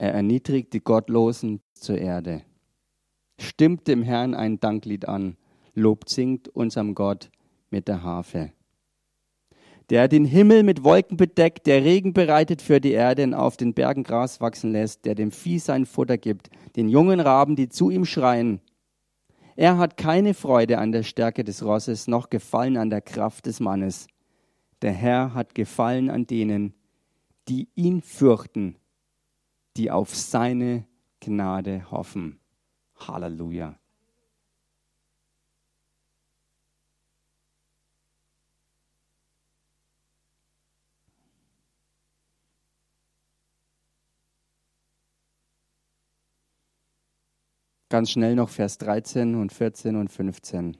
Er 0.00 0.14
erniedrigt 0.14 0.72
die 0.72 0.80
Gottlosen 0.80 1.60
zur 1.74 1.98
Erde. 1.98 2.40
Stimmt 3.38 3.86
dem 3.86 4.02
Herrn 4.02 4.32
ein 4.32 4.58
Danklied 4.58 5.06
an, 5.06 5.36
lobt 5.74 6.08
singt 6.08 6.48
unserem 6.48 6.94
Gott 6.94 7.30
mit 7.68 7.86
der 7.86 8.02
Harfe. 8.02 8.50
Der 9.90 10.08
den 10.08 10.24
Himmel 10.24 10.62
mit 10.62 10.84
Wolken 10.84 11.18
bedeckt, 11.18 11.66
der 11.66 11.84
Regen 11.84 12.14
bereitet 12.14 12.62
für 12.62 12.80
die 12.80 12.92
Erde 12.92 13.24
und 13.24 13.34
auf 13.34 13.58
den 13.58 13.74
Bergen 13.74 14.02
Gras 14.02 14.40
wachsen 14.40 14.72
lässt, 14.72 15.04
der 15.04 15.14
dem 15.14 15.30
Vieh 15.30 15.58
sein 15.58 15.84
Futter 15.84 16.16
gibt, 16.16 16.48
den 16.76 16.88
jungen 16.88 17.20
Raben, 17.20 17.54
die 17.54 17.68
zu 17.68 17.90
ihm 17.90 18.06
schreien. 18.06 18.62
Er 19.54 19.76
hat 19.76 19.98
keine 19.98 20.32
Freude 20.32 20.78
an 20.78 20.92
der 20.92 21.02
Stärke 21.02 21.44
des 21.44 21.62
Rosses, 21.62 22.08
noch 22.08 22.30
Gefallen 22.30 22.78
an 22.78 22.88
der 22.88 23.02
Kraft 23.02 23.44
des 23.44 23.60
Mannes. 23.60 24.06
Der 24.80 24.92
Herr 24.92 25.34
hat 25.34 25.54
Gefallen 25.54 26.08
an 26.08 26.26
denen, 26.26 26.72
die 27.48 27.68
ihn 27.74 28.00
fürchten 28.00 28.79
die 29.76 29.90
auf 29.90 30.14
seine 30.14 30.86
Gnade 31.20 31.90
hoffen. 31.90 32.40
Halleluja. 32.96 33.78
Ganz 47.90 48.12
schnell 48.12 48.36
noch 48.36 48.50
Vers 48.50 48.78
13 48.78 49.34
und 49.34 49.52
14 49.52 49.96
und 49.96 50.12
15. 50.12 50.76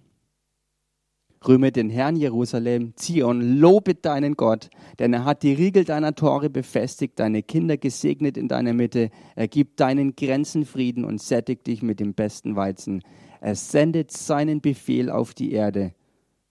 Rühme 1.47 1.73
den 1.73 1.89
Herrn 1.89 2.17
Jerusalem, 2.17 2.93
Zion, 2.97 3.59
lobe 3.59 3.95
deinen 3.95 4.35
Gott, 4.35 4.69
denn 4.99 5.15
er 5.15 5.25
hat 5.25 5.43
die 5.43 5.55
Riegel 5.55 5.85
deiner 5.85 6.15
Tore 6.15 6.51
befestigt, 6.51 7.19
deine 7.19 7.43
Kinder 7.43 7.79
gesegnet 7.79 8.37
in 8.37 8.47
deiner 8.47 8.75
Mitte. 8.75 9.11
Er 9.37 9.49
gibt 9.49 9.81
deinen 9.81 10.15
Grenzen 10.17 10.67
Frieden 10.67 11.03
und 11.03 11.23
sättigt 11.23 11.67
dich 11.67 11.83
mit 11.83 11.99
dem 11.99 12.13
besten 12.13 12.57
Weizen. 12.57 13.03
Er 13.41 13.55
sendet 13.55 14.11
seinen 14.11 14.61
Befehl 14.61 15.09
auf 15.09 15.33
die 15.33 15.53
Erde. 15.53 15.95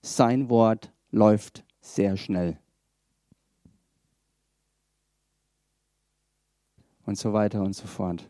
Sein 0.02 0.50
Wort 0.50 0.92
läuft 1.12 1.64
sehr 1.80 2.16
schnell. 2.16 2.58
Und 7.06 7.16
so 7.16 7.32
weiter 7.32 7.62
und 7.62 7.76
so 7.76 7.86
fort. 7.86 8.28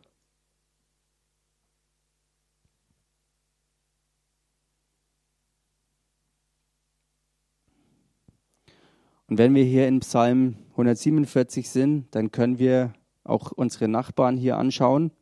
Und 9.30 9.38
wenn 9.38 9.54
wir 9.54 9.62
hier 9.62 9.86
in 9.86 10.00
Psalm 10.00 10.56
147 10.72 11.70
sind, 11.70 12.12
dann 12.16 12.32
können 12.32 12.58
wir 12.58 12.94
auch 13.22 13.52
unsere 13.52 13.86
Nachbarn 13.86 14.36
hier 14.36 14.56
anschauen, 14.56 15.12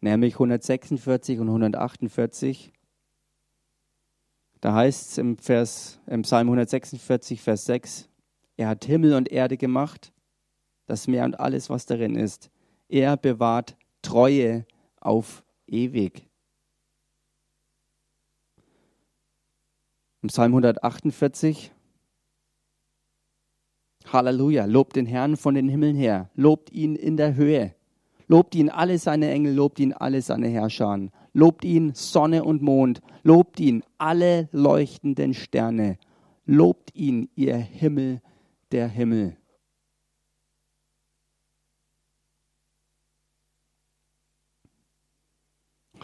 nämlich 0.00 0.34
146 0.34 1.40
und 1.40 1.48
148. 1.48 2.72
Da 4.60 4.74
heißt 4.74 5.10
es 5.10 5.18
im, 5.18 5.38
Vers, 5.38 5.98
im 6.06 6.22
Psalm 6.22 6.46
146, 6.46 7.42
Vers 7.42 7.64
6, 7.64 8.08
er 8.56 8.68
hat 8.68 8.84
Himmel 8.84 9.14
und 9.14 9.28
Erde 9.28 9.56
gemacht, 9.56 10.12
das 10.86 11.08
Meer 11.08 11.24
und 11.24 11.40
alles, 11.40 11.68
was 11.68 11.84
darin 11.84 12.14
ist. 12.14 12.48
Er 12.88 13.16
bewahrt 13.16 13.76
Treue 14.02 14.66
auf 15.00 15.42
ewig. 15.66 16.28
Im 20.22 20.28
Psalm 20.28 20.52
148, 20.52 21.72
Halleluja, 24.10 24.64
lobt 24.64 24.96
den 24.96 25.06
Herrn 25.06 25.36
von 25.36 25.54
den 25.54 25.68
Himmeln 25.68 25.96
her, 25.96 26.30
lobt 26.34 26.72
ihn 26.72 26.96
in 26.96 27.16
der 27.16 27.34
Höhe, 27.34 27.74
lobt 28.28 28.54
ihn 28.54 28.70
alle 28.70 28.98
seine 28.98 29.30
Engel, 29.30 29.54
lobt 29.54 29.78
ihn 29.80 29.92
alle 29.92 30.22
seine 30.22 30.48
Herrscher, 30.48 31.08
lobt 31.34 31.64
ihn 31.64 31.92
Sonne 31.94 32.44
und 32.44 32.62
Mond, 32.62 33.02
lobt 33.22 33.60
ihn 33.60 33.82
alle 33.98 34.48
leuchtenden 34.52 35.34
Sterne, 35.34 35.98
lobt 36.46 36.94
ihn 36.94 37.28
ihr 37.34 37.56
Himmel 37.56 38.20
der 38.70 38.88
Himmel. 38.88 39.36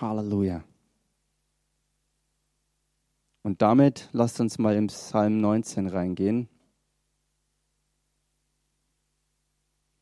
Halleluja. 0.01 0.63
Und 3.43 3.63
damit 3.63 4.09
lasst 4.13 4.41
uns 4.41 4.59
mal 4.59 4.77
im 4.77 4.89
Psalm 4.89 5.41
19 5.41 5.89
reingehen. 5.89 6.49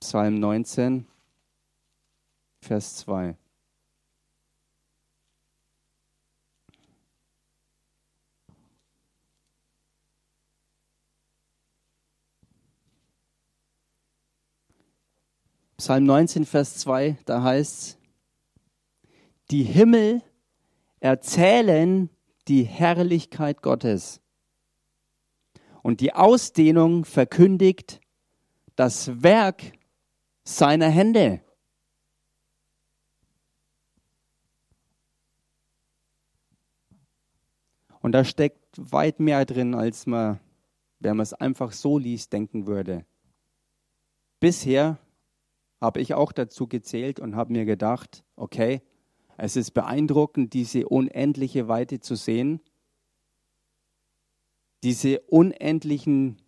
Psalm 0.08 0.38
19, 0.38 1.04
Vers 2.60 2.98
2. 2.98 3.34
Psalm 15.76 16.04
19, 16.04 16.46
Vers 16.46 16.78
2, 16.78 17.18
da 17.24 17.42
heißt 17.42 17.98
die 19.50 19.64
Himmel 19.64 20.22
erzählen 21.00 22.10
die 22.46 22.62
Herrlichkeit 22.62 23.60
Gottes 23.60 24.20
und 25.82 26.00
die 26.00 26.12
Ausdehnung 26.12 27.04
verkündigt 27.04 28.00
das 28.76 29.24
Werk 29.24 29.75
seiner 30.46 30.88
Hände. 30.88 31.40
Und 38.00 38.12
da 38.12 38.24
steckt 38.24 38.60
weit 38.76 39.18
mehr 39.18 39.44
drin, 39.44 39.74
als 39.74 40.06
man, 40.06 40.38
wenn 41.00 41.16
man 41.16 41.24
es 41.24 41.34
einfach 41.34 41.72
so 41.72 41.98
liest, 41.98 42.32
denken 42.32 42.66
würde. 42.66 43.04
Bisher 44.38 44.98
habe 45.80 46.00
ich 46.00 46.14
auch 46.14 46.30
dazu 46.30 46.68
gezählt 46.68 47.18
und 47.18 47.34
habe 47.34 47.52
mir 47.52 47.64
gedacht, 47.64 48.24
okay, 48.36 48.82
es 49.36 49.56
ist 49.56 49.72
beeindruckend, 49.72 50.54
diese 50.54 50.88
unendliche 50.88 51.66
Weite 51.66 51.98
zu 51.98 52.14
sehen, 52.14 52.60
diese 54.84 55.20
unendlichen 55.22 56.40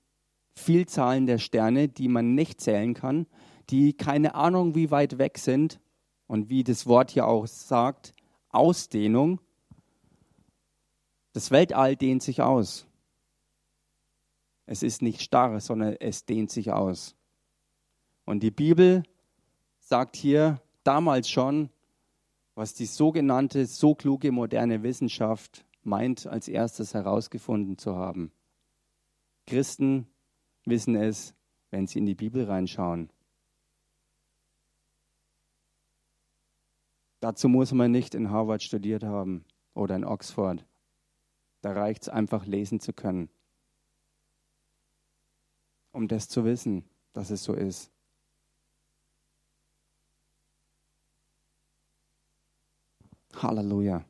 Vielzahlen 0.54 1.26
der 1.26 1.38
Sterne, 1.38 1.88
die 1.88 2.08
man 2.08 2.34
nicht 2.36 2.60
zählen 2.60 2.94
kann, 2.94 3.26
die 3.70 3.92
keine 3.92 4.34
Ahnung, 4.34 4.74
wie 4.74 4.90
weit 4.90 5.18
weg 5.18 5.38
sind 5.38 5.80
und 6.26 6.48
wie 6.48 6.64
das 6.64 6.86
Wort 6.86 7.10
hier 7.10 7.26
auch 7.26 7.46
sagt, 7.46 8.14
Ausdehnung. 8.50 9.40
Das 11.32 11.50
Weltall 11.50 11.96
dehnt 11.96 12.22
sich 12.22 12.42
aus. 12.42 12.86
Es 14.66 14.82
ist 14.82 15.02
nicht 15.02 15.22
starr, 15.22 15.60
sondern 15.60 15.96
es 16.00 16.24
dehnt 16.24 16.50
sich 16.50 16.72
aus. 16.72 17.14
Und 18.24 18.42
die 18.42 18.50
Bibel 18.50 19.02
sagt 19.78 20.16
hier 20.16 20.60
damals 20.84 21.30
schon, 21.30 21.70
was 22.54 22.74
die 22.74 22.86
sogenannte, 22.86 23.66
so 23.66 23.94
kluge 23.94 24.32
moderne 24.32 24.82
Wissenschaft 24.82 25.64
meint, 25.82 26.26
als 26.26 26.48
erstes 26.48 26.92
herausgefunden 26.92 27.78
zu 27.78 27.96
haben. 27.96 28.32
Christen 29.46 30.06
wissen 30.66 30.94
es, 30.94 31.34
wenn 31.70 31.86
sie 31.86 32.00
in 32.00 32.06
die 32.06 32.14
Bibel 32.14 32.44
reinschauen. 32.44 33.10
Dazu 37.20 37.48
muss 37.48 37.72
man 37.72 37.90
nicht 37.90 38.14
in 38.14 38.30
Harvard 38.30 38.62
studiert 38.62 39.02
haben 39.02 39.44
oder 39.74 39.96
in 39.96 40.04
Oxford. 40.04 40.64
Da 41.62 41.72
reicht 41.72 42.02
es 42.02 42.08
einfach 42.08 42.46
lesen 42.46 42.78
zu 42.78 42.92
können, 42.92 43.28
um 45.90 46.06
das 46.06 46.28
zu 46.28 46.44
wissen, 46.44 46.84
dass 47.12 47.30
es 47.30 47.42
so 47.42 47.54
ist. 47.54 47.90
Halleluja. 53.34 54.04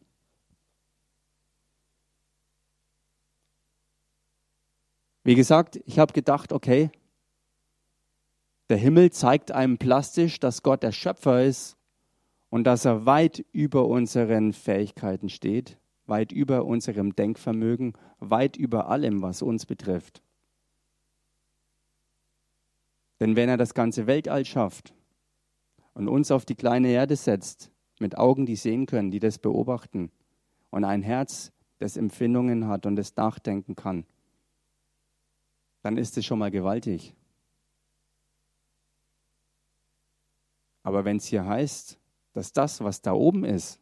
Wie 5.24 5.34
gesagt, 5.34 5.80
ich 5.84 5.98
habe 5.98 6.12
gedacht, 6.12 6.52
okay, 6.52 6.90
der 8.70 8.78
Himmel 8.78 9.10
zeigt 9.12 9.50
einem 9.50 9.78
plastisch, 9.78 10.40
dass 10.40 10.62
Gott 10.62 10.82
der 10.82 10.92
Schöpfer 10.92 11.42
ist 11.42 11.77
und 12.50 12.64
dass 12.64 12.84
er 12.84 13.06
weit 13.06 13.44
über 13.52 13.86
unseren 13.86 14.52
Fähigkeiten 14.52 15.28
steht, 15.28 15.78
weit 16.06 16.32
über 16.32 16.64
unserem 16.64 17.14
Denkvermögen, 17.14 17.92
weit 18.18 18.56
über 18.56 18.88
allem, 18.88 19.22
was 19.22 19.42
uns 19.42 19.66
betrifft. 19.66 20.22
Denn 23.20 23.36
wenn 23.36 23.48
er 23.48 23.56
das 23.56 23.74
ganze 23.74 24.06
Weltall 24.06 24.44
schafft 24.44 24.94
und 25.94 26.08
uns 26.08 26.30
auf 26.30 26.44
die 26.44 26.54
kleine 26.54 26.88
Erde 26.88 27.16
setzt, 27.16 27.70
mit 28.00 28.16
Augen, 28.16 28.46
die 28.46 28.56
sehen 28.56 28.86
können, 28.86 29.10
die 29.10 29.18
das 29.18 29.38
beobachten, 29.38 30.10
und 30.70 30.84
ein 30.84 31.02
Herz, 31.02 31.50
das 31.78 31.96
Empfindungen 31.96 32.68
hat 32.68 32.86
und 32.86 32.96
das 32.96 33.16
nachdenken 33.16 33.74
kann, 33.74 34.04
dann 35.82 35.96
ist 35.96 36.16
es 36.18 36.26
schon 36.26 36.38
mal 36.38 36.50
gewaltig. 36.50 37.14
Aber 40.82 41.04
wenn 41.04 41.16
es 41.16 41.26
hier 41.26 41.46
heißt, 41.46 41.98
dass 42.38 42.52
das, 42.52 42.80
was 42.80 43.02
da 43.02 43.12
oben 43.12 43.44
ist, 43.44 43.80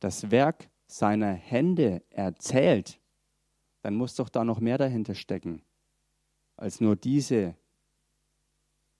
das 0.00 0.30
Werk 0.30 0.68
seiner 0.86 1.32
Hände 1.32 2.02
erzählt, 2.10 3.00
dann 3.82 3.94
muss 3.94 4.14
doch 4.14 4.28
da 4.28 4.44
noch 4.44 4.60
mehr 4.60 4.78
dahinter 4.78 5.14
stecken, 5.14 5.62
als 6.56 6.80
nur 6.80 6.96
diese 6.96 7.54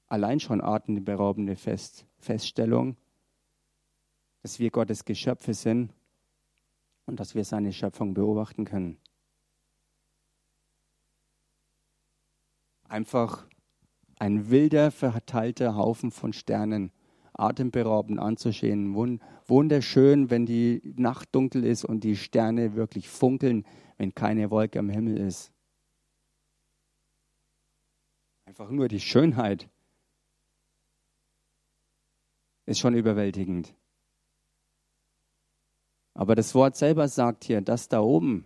allein 0.09 0.41
schon 0.41 0.61
atemberaubende 0.61 1.57
Fest, 1.57 2.05
Feststellung, 2.19 2.97
dass 4.43 4.59
wir 4.59 4.71
Gottes 4.71 5.05
Geschöpfe 5.05 5.55
sind 5.55 5.93
und 7.07 7.21
dass 7.21 7.35
wir 7.35 7.45
seine 7.45 7.73
Schöpfung 7.73 8.13
beobachten 8.15 8.65
können. 8.65 8.99
einfach 12.93 13.47
ein 14.19 14.51
wilder, 14.51 14.91
verteilter 14.91 15.75
Haufen 15.75 16.11
von 16.11 16.35
Sternen, 16.35 16.93
atemberaubend 17.35 18.19
anzusehen. 18.19 18.95
Wunderschön, 19.47 20.31
wenn 20.31 20.47
die 20.47 20.83
Nacht 20.97 21.35
dunkel 21.35 21.65
ist 21.65 21.85
und 21.85 22.05
die 22.05 22.17
Sterne 22.17 22.75
wirklich 22.75 23.09
funkeln, 23.09 23.67
wenn 23.97 24.15
keine 24.15 24.51
Wolke 24.51 24.79
am 24.79 24.89
Himmel 24.89 25.17
ist. 25.19 25.53
Einfach 28.45 28.71
nur 28.71 28.89
die 28.89 29.01
Schönheit 29.01 29.69
ist 32.67 32.79
schon 32.79 32.95
überwältigend. 32.95 33.75
Aber 36.15 36.35
das 36.35 36.55
Wort 36.55 36.77
selber 36.77 37.09
sagt 37.09 37.45
hier, 37.45 37.63
das 37.63 37.89
da 37.89 38.01
oben, 38.01 38.45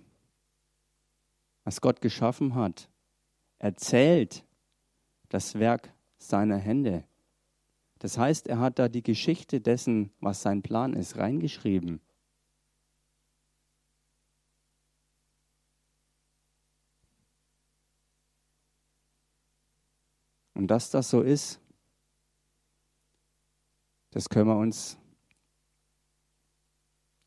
was 1.65 1.81
Gott 1.81 2.01
geschaffen 2.01 2.55
hat, 2.55 2.89
erzählt 3.59 4.45
das 5.29 5.59
Werk 5.59 5.93
seiner 6.19 6.59
Hände. 6.59 7.05
Das 7.99 8.19
heißt, 8.19 8.47
er 8.47 8.59
hat 8.59 8.79
da 8.79 8.89
die 8.89 9.03
Geschichte 9.03 9.61
dessen, 9.61 10.11
was 10.21 10.43
sein 10.43 10.63
Plan 10.63 10.93
ist, 10.93 11.17
reingeschrieben. 11.17 12.01
Und 20.55 20.69
dass 20.69 20.91
das 20.91 21.11
so 21.11 21.21
ist, 21.21 21.61
das 24.11 24.31
können 24.31 24.49
wir 24.49 24.57
uns 24.57 24.97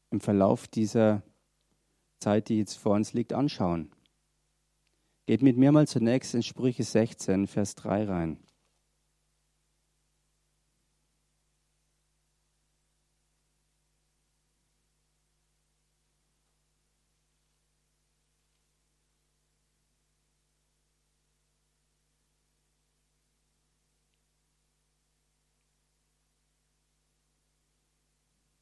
im 0.10 0.20
Verlauf 0.20 0.68
dieser 0.68 1.22
Zeit, 2.20 2.50
die 2.50 2.58
jetzt 2.58 2.78
vor 2.78 2.96
uns 2.96 3.14
liegt, 3.14 3.34
anschauen. 3.34 3.92
Geht 5.28 5.44
mit 5.44 5.58
mir 5.58 5.72
mal 5.72 5.88
zunächst 5.88 6.34
in 6.34 6.42
Sprüche 6.42 6.84
16, 6.84 7.46
Vers 7.46 7.76
3 7.76 8.06
rein. 8.06 8.40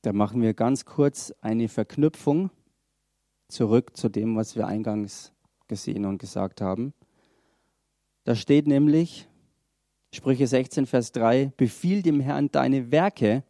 Da 0.07 0.13
machen 0.13 0.41
wir 0.41 0.53
ganz 0.53 0.85
kurz 0.85 1.33
eine 1.41 1.67
Verknüpfung 1.67 2.49
zurück 3.49 3.97
zu 3.97 4.07
dem, 4.07 4.37
was 4.37 4.55
wir 4.55 4.65
eingangs 4.65 5.33
gesehen 5.67 6.05
und 6.05 6.17
gesagt 6.17 6.61
haben. 6.61 6.93
Da 8.23 8.33
steht 8.33 8.67
nämlich, 8.67 9.27
Sprüche 10.13 10.47
16, 10.47 10.85
Vers 10.85 11.11
3, 11.11 11.51
befiehl 11.57 12.03
dem 12.03 12.21
Herrn 12.21 12.49
deine 12.49 12.89
Werke 12.89 13.43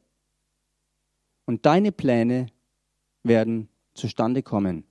und 1.46 1.68
deine 1.68 1.92
Pläne 1.92 2.48
werden 3.22 3.70
zustande 3.94 4.42
kommen. 4.42 4.84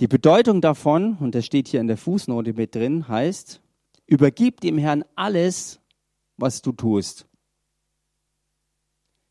Die 0.00 0.06
Bedeutung 0.06 0.60
davon, 0.60 1.16
und 1.16 1.34
das 1.34 1.46
steht 1.46 1.68
hier 1.68 1.80
in 1.80 1.86
der 1.86 1.96
Fußnote 1.96 2.52
mit 2.52 2.74
drin, 2.74 3.08
heißt, 3.08 3.62
übergib 4.04 4.60
dem 4.60 4.76
Herrn 4.76 5.02
alles, 5.14 5.80
was 6.36 6.60
du 6.60 6.72
tust. 6.72 7.26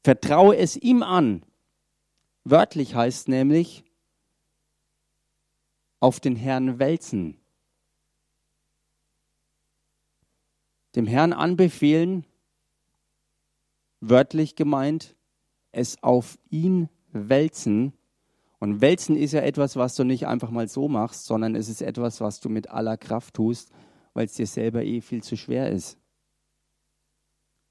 Vertraue 0.10 0.58
es 0.58 0.76
ihm 0.76 1.04
an. 1.04 1.44
Wörtlich 2.44 2.96
heißt 2.96 3.28
nämlich, 3.28 3.84
auf 6.00 6.20
den 6.20 6.36
Herrn 6.36 6.80
wälzen. 6.80 7.38
Dem 10.96 11.06
Herrn 11.06 11.32
anbefehlen, 11.32 12.26
wörtlich 14.00 14.56
gemeint, 14.56 15.16
es 15.72 16.02
auf 16.02 16.40
ihn 16.50 16.90
wälzen. 17.12 17.94
Und 18.58 18.82
wälzen 18.82 19.16
ist 19.16 19.34
ja 19.34 19.42
etwas, 19.42 19.76
was 19.76 19.94
du 19.94 20.04
nicht 20.04 20.26
einfach 20.26 20.50
mal 20.50 20.68
so 20.68 20.88
machst, 20.88 21.26
sondern 21.26 21.54
es 21.54 21.70
ist 21.70 21.84
etwas, 21.84 22.20
was 22.20 22.40
du 22.40 22.50
mit 22.50 22.72
aller 22.72 22.98
Kraft 22.98 23.36
tust, 23.36 23.72
weil 24.16 24.26
es 24.26 24.34
dir 24.34 24.48
selber 24.48 24.84
eh 24.84 25.02
viel 25.02 25.22
zu 25.22 25.38
schwer 25.38 25.70
ist. 25.70 25.99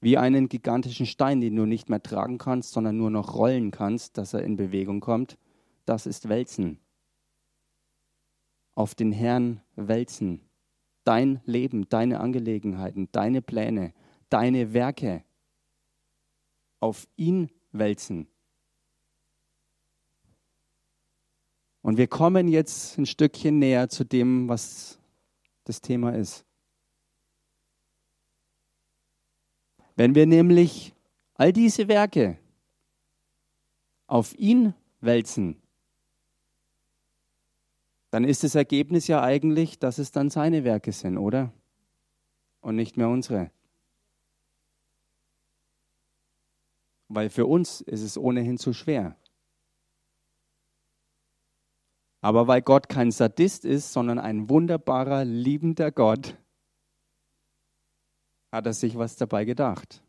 Wie 0.01 0.17
einen 0.17 0.49
gigantischen 0.49 1.05
Stein, 1.05 1.41
den 1.41 1.55
du 1.55 1.65
nicht 1.65 1.89
mehr 1.89 2.01
tragen 2.01 2.37
kannst, 2.37 2.71
sondern 2.71 2.97
nur 2.97 3.09
noch 3.09 3.35
rollen 3.35 3.71
kannst, 3.71 4.17
dass 4.17 4.33
er 4.33 4.43
in 4.43 4.55
Bewegung 4.55 5.01
kommt. 5.01 5.37
Das 5.85 6.05
ist 6.05 6.29
Wälzen 6.29 6.79
auf 8.79 8.95
den 8.95 9.11
Herrn 9.11 9.61
wälzen. 9.75 10.39
Dein 11.03 11.41
Leben, 11.43 11.89
deine 11.89 12.21
Angelegenheiten, 12.21 13.09
deine 13.11 13.41
Pläne, 13.41 13.93
deine 14.29 14.73
Werke 14.73 15.25
auf 16.79 17.05
ihn 17.17 17.49
wälzen. 17.73 18.29
Und 21.81 21.97
wir 21.97 22.07
kommen 22.07 22.47
jetzt 22.47 22.97
ein 22.97 23.05
Stückchen 23.05 23.59
näher 23.59 23.89
zu 23.89 24.05
dem, 24.05 24.47
was 24.47 24.97
das 25.65 25.81
Thema 25.81 26.11
ist. 26.15 26.45
Wenn 29.99 30.15
wir 30.15 30.25
nämlich 30.25 30.95
all 31.33 31.51
diese 31.51 31.89
Werke 31.89 32.37
auf 34.07 34.33
ihn 34.39 34.73
wälzen, 35.01 35.61
dann 38.09 38.23
ist 38.23 38.45
das 38.45 38.55
Ergebnis 38.55 39.07
ja 39.07 39.21
eigentlich, 39.21 39.77
dass 39.77 39.97
es 39.97 40.13
dann 40.13 40.29
seine 40.29 40.63
Werke 40.63 40.93
sind, 40.93 41.17
oder? 41.17 41.51
Und 42.61 42.77
nicht 42.77 42.95
mehr 42.95 43.09
unsere. 43.09 43.51
Weil 47.09 47.29
für 47.29 47.45
uns 47.45 47.81
ist 47.81 48.01
es 48.01 48.17
ohnehin 48.17 48.57
zu 48.57 48.71
schwer. 48.71 49.17
Aber 52.21 52.47
weil 52.47 52.61
Gott 52.61 52.87
kein 52.87 53.11
Sadist 53.11 53.65
ist, 53.65 53.91
sondern 53.91 54.17
ein 54.17 54.49
wunderbarer, 54.49 55.25
liebender 55.25 55.91
Gott, 55.91 56.37
hat 58.51 58.65
er 58.65 58.73
sich 58.73 58.97
was 58.97 59.15
dabei 59.15 59.45
gedacht. 59.45 60.01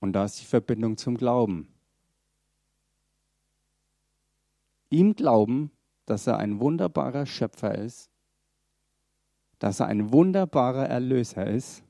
Und 0.00 0.12
da 0.12 0.24
ist 0.24 0.40
die 0.40 0.44
Verbindung 0.44 0.96
zum 0.96 1.16
Glauben. 1.16 1.68
ihm 4.90 5.14
glauben, 5.14 5.70
dass 6.06 6.26
er 6.26 6.38
ein 6.38 6.60
wunderbarer 6.60 7.26
Schöpfer 7.26 7.74
ist, 7.74 8.10
dass 9.58 9.80
er 9.80 9.86
ein 9.86 10.12
wunderbarer 10.12 10.86
Erlöser 10.86 11.46
ist, 11.46 11.82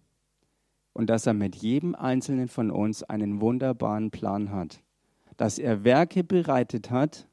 und 0.92 1.10
dass 1.10 1.26
er 1.26 1.34
mit 1.34 1.56
jedem 1.56 1.94
einzelnen 1.94 2.48
von 2.48 2.70
uns 2.70 3.02
einen 3.02 3.42
wunderbaren 3.42 4.10
Plan 4.10 4.50
hat. 4.50 4.82
Dass 5.36 5.58
er 5.58 5.84
Werke 5.84 6.24
bereitet 6.24 6.90
hat, 6.90 7.28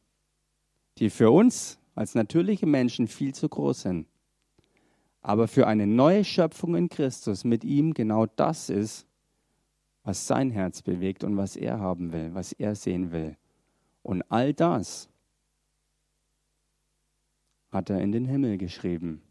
die 0.98 1.10
für 1.10 1.32
uns 1.32 1.80
als 1.96 2.14
natürliche 2.14 2.66
Menschen 2.66 3.08
viel 3.08 3.34
zu 3.34 3.48
groß 3.48 3.84
sind. 3.84 4.08
Aber 5.24 5.48
für 5.48 5.68
eine 5.68 5.88
neue 5.88 6.26
Schöpfung 6.26 6.76
in 6.76 6.90
Christus 6.90 7.46
mit 7.46 7.64
ihm 7.64 7.94
genau 7.94 8.26
das 8.26 8.70
ist, 8.70 9.08
was 10.04 10.28
sein 10.28 10.52
Herz 10.52 10.82
bewegt 10.82 11.24
und 11.24 11.38
was 11.38 11.56
er 11.56 11.80
haben 11.80 12.12
will, 12.12 12.34
was 12.34 12.52
er 12.52 12.76
sehen 12.76 13.12
will. 13.14 13.38
Und 14.04 14.22
all 14.30 14.54
das 14.54 15.10
hat 17.72 17.90
er 17.90 18.02
in 18.02 18.12
den 18.12 18.26
Himmel 18.26 18.58
geschrieben. 18.58 19.22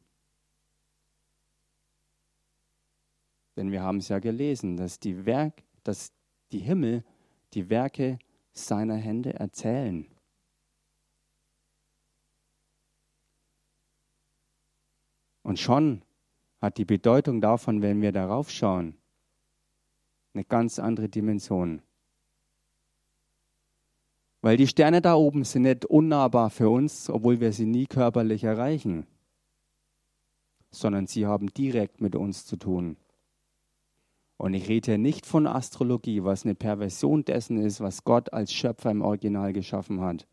Denn 3.57 3.70
wir 3.70 3.83
haben 3.83 3.98
es 3.98 4.09
ja 4.09 4.18
gelesen, 4.18 4.78
dass 4.78 4.98
die, 4.98 5.26
Werk, 5.26 5.62
dass 5.85 6.11
die 6.52 6.59
Himmel 6.59 7.05
die 7.52 7.68
Werke 7.68 8.18
seiner 8.55 8.96
Hände 8.96 9.35
erzählen. 9.35 10.07
Und 15.42 15.59
schon 15.59 16.02
hat 16.61 16.78
die 16.78 16.85
Bedeutung 16.85 17.40
davon, 17.40 17.83
wenn 17.83 18.00
wir 18.00 18.12
darauf 18.12 18.50
schauen, 18.50 18.96
eine 20.35 20.44
ganz 20.44 20.78
andere 20.78 21.09
Dimension. 21.09 21.83
Weil 24.40 24.57
die 24.57 24.66
Sterne 24.66 25.00
da 25.00 25.14
oben 25.14 25.44
sind 25.44 25.62
nicht 25.62 25.85
unnahbar 25.85 26.50
für 26.50 26.68
uns, 26.68 27.11
obwohl 27.11 27.40
wir 27.40 27.52
sie 27.52 27.66
nie 27.66 27.87
körperlich 27.87 28.44
erreichen, 28.44 29.07
sondern 30.70 31.07
sie 31.07 31.26
haben 31.26 31.48
direkt 31.48 32.00
mit 32.00 32.16
uns 32.16 32.46
zu 32.46 32.57
tun. 32.57 32.96
Und 34.38 34.55
ich 34.55 34.68
rede 34.68 34.92
hier 34.92 34.98
nicht 34.98 35.26
von 35.26 35.46
Astrologie, 35.46 36.24
was 36.24 36.44
eine 36.44 36.57
Perversion 36.57 37.24
dessen 37.24 37.59
ist, 37.59 37.81
was 37.81 38.02
Gott 38.02 38.33
als 38.33 38.52
Schöpfer 38.52 38.90
im 38.90 39.02
Original 39.02 39.52
geschaffen 39.52 40.00
hat. 40.00 40.26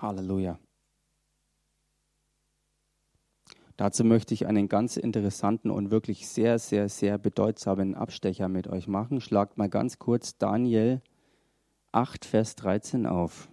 Halleluja. 0.00 0.58
Dazu 3.76 4.02
möchte 4.02 4.34
ich 4.34 4.46
einen 4.46 4.68
ganz 4.68 4.96
interessanten 4.96 5.70
und 5.70 5.92
wirklich 5.92 6.26
sehr, 6.26 6.58
sehr, 6.58 6.88
sehr 6.88 7.16
bedeutsamen 7.16 7.94
Abstecher 7.94 8.48
mit 8.48 8.66
euch 8.66 8.88
machen. 8.88 9.20
Schlagt 9.20 9.56
mal 9.56 9.68
ganz 9.68 10.00
kurz 10.00 10.36
Daniel 10.36 11.00
8, 11.92 12.24
Vers 12.24 12.56
13 12.56 13.06
auf. 13.06 13.48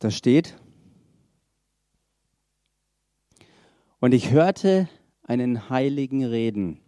Da 0.00 0.10
steht, 0.10 0.56
und 4.00 4.12
ich 4.12 4.30
hörte 4.30 4.88
einen 5.22 5.68
Heiligen 5.68 6.24
reden. 6.24 6.80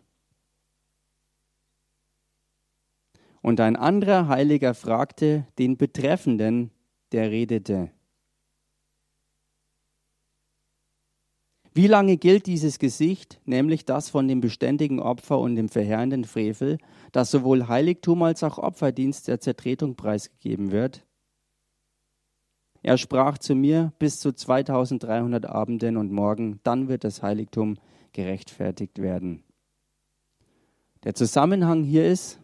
Und 3.43 3.61
ein 3.61 3.77
anderer 3.77 4.29
Heiliger 4.29 4.73
fragte 4.73 5.47
den 5.59 5.77
Betreffenden, 5.77 6.71
der 7.13 7.31
redete. 7.31 7.91
Wie 11.75 11.87
lange 11.87 12.17
gilt 12.17 12.47
dieses 12.47 12.79
Gesicht, 12.79 13.41
nämlich 13.45 13.85
das 13.85 14.09
von 14.09 14.29
dem 14.29 14.41
beständigen 14.41 15.01
Opfer 15.01 15.39
und 15.39 15.57
dem 15.57 15.69
verheerenden 15.69 16.25
Frevel, 16.25 16.79
das 17.13 17.31
sowohl 17.31 17.69
Heiligtum 17.69 18.23
als 18.23 18.43
auch 18.43 18.59
Opferdienst 18.59 19.29
der 19.29 19.41
Zertretung 19.41 19.97
preisgegeben 19.97 20.71
wird? 20.71 21.05
Er 22.83 22.99
sprach 22.99 23.39
zu 23.39 23.55
mir 23.55 23.93
bis 23.99 24.19
zu 24.19 24.33
2300 24.33 25.47
Abenden 25.47 25.97
und 25.97 26.11
Morgen, 26.11 26.61
dann 26.65 26.89
wird 26.89 27.05
das 27.05 27.23
Heiligtum 27.23 27.79
gerechtfertigt 28.13 29.01
werden. 29.01 29.45
Der 31.05 31.15
Zusammenhang 31.15 31.85
hier 31.85 32.07
ist, 32.07 32.41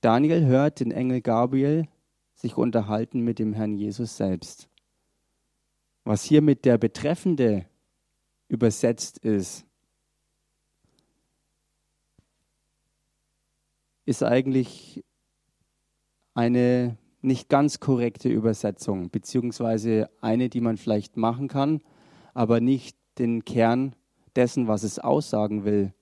Daniel 0.00 0.46
hört 0.46 0.80
den 0.80 0.90
Engel 0.90 1.20
Gabriel 1.20 1.86
sich 2.34 2.56
unterhalten 2.56 3.20
mit 3.20 3.38
dem 3.38 3.52
Herrn 3.52 3.74
Jesus 3.74 4.16
selbst. 4.16 4.68
Was 6.04 6.24
hier 6.24 6.40
mit 6.40 6.64
der 6.64 6.78
Betreffende 6.78 7.66
übersetzt 8.48 9.18
ist, 9.18 9.66
ist 14.06 14.22
eigentlich 14.22 15.04
eine 16.34 16.96
nicht 17.22 17.48
ganz 17.48 17.80
korrekte 17.80 18.28
Übersetzung, 18.28 19.10
beziehungsweise 19.10 20.10
eine, 20.20 20.48
die 20.48 20.60
man 20.60 20.76
vielleicht 20.76 21.16
machen 21.16 21.48
kann, 21.48 21.82
aber 22.34 22.60
nicht 22.60 22.96
den 23.18 23.44
Kern 23.44 23.94
dessen, 24.36 24.68
was 24.68 24.82
es 24.82 24.98
aussagen 24.98 25.64
will, 25.64 25.92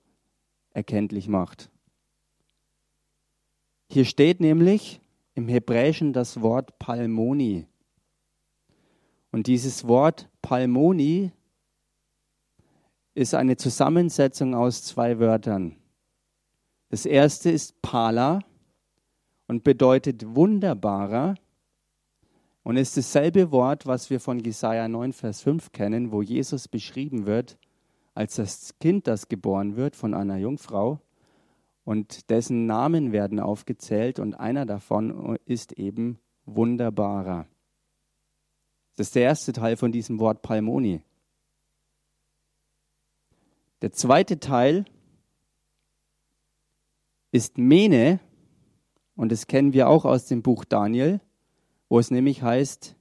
erkenntlich 0.71 1.27
macht. 1.27 1.69
Hier 3.91 4.05
steht 4.05 4.39
nämlich 4.39 5.01
im 5.33 5.47
Hebräischen 5.47 6.13
das 6.13 6.41
Wort 6.41 6.77
Palmoni. 6.79 7.65
Und 9.31 9.47
dieses 9.47 9.87
Wort 9.87 10.29
Palmoni 10.41 11.31
ist 13.13 13.33
eine 13.33 13.57
Zusammensetzung 13.57 14.55
aus 14.55 14.83
zwei 14.83 15.19
Wörtern. 15.19 15.75
Das 16.89 17.05
erste 17.05 17.49
ist 17.49 17.81
Pala 17.81 18.41
und 19.49 19.63
bedeutet 19.63 20.35
wunderbarer 20.35 21.33
und 22.61 22.77
ist 22.77 22.95
dasselbe 22.95 23.51
Wort, 23.51 23.87
was 23.87 24.11
wir 24.11 24.19
von 24.19 24.39
Jesaja 24.39 24.87
9, 24.87 25.11
Vers 25.11 25.41
5 25.41 25.71
kennen, 25.71 26.11
wo 26.11 26.21
Jesus 26.21 26.67
beschrieben 26.67 27.25
wird 27.25 27.57
als 28.13 28.35
das 28.35 28.77
Kind, 28.79 29.07
das 29.07 29.27
geboren 29.27 29.75
wird 29.75 29.95
von 29.95 30.13
einer 30.13 30.37
Jungfrau 30.37 30.99
und 31.83 32.29
dessen 32.29 32.67
Namen 32.67 33.11
werden 33.11 33.39
aufgezählt 33.39 34.19
und 34.19 34.35
einer 34.35 34.67
davon 34.67 35.39
ist 35.45 35.71
eben 35.73 36.19
wunderbarer. 36.45 37.47
Das 38.97 39.07
ist 39.07 39.15
der 39.15 39.23
erste 39.23 39.51
Teil 39.51 39.77
von 39.77 39.91
diesem 39.91 40.19
Wort 40.19 40.43
Palmoni. 40.43 41.01
Der 43.81 43.93
zweite 43.93 44.39
Teil 44.39 44.85
ist 47.31 47.57
Mene 47.57 48.19
und 49.19 49.33
das 49.33 49.47
kennen 49.47 49.73
wir 49.73 49.89
auch 49.89 50.05
aus 50.05 50.27
dem 50.27 50.41
Buch 50.41 50.63
Daniel, 50.63 51.19
wo 51.89 51.99
es 51.99 52.09
nämlich 52.09 52.41
heißt, 52.41 52.95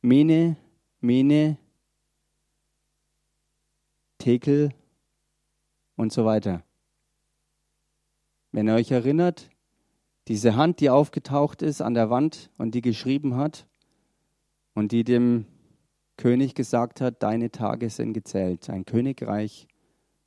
Mene, 0.00 0.56
Mene, 1.02 1.58
Tekel 4.16 4.72
und 5.96 6.14
so 6.14 6.24
weiter. 6.24 6.62
Wenn 8.52 8.68
ihr 8.68 8.74
euch 8.74 8.90
erinnert, 8.90 9.50
diese 10.28 10.56
Hand, 10.56 10.80
die 10.80 10.88
aufgetaucht 10.88 11.60
ist 11.60 11.82
an 11.82 11.92
der 11.92 12.08
Wand 12.08 12.48
und 12.56 12.74
die 12.74 12.80
geschrieben 12.80 13.36
hat 13.36 13.66
und 14.72 14.92
die 14.92 15.04
dem 15.04 15.44
König 16.16 16.54
gesagt 16.54 17.02
hat, 17.02 17.22
deine 17.22 17.50
Tage 17.50 17.90
sind 17.90 18.14
gezählt, 18.14 18.70
ein 18.70 18.86
Königreich 18.86 19.68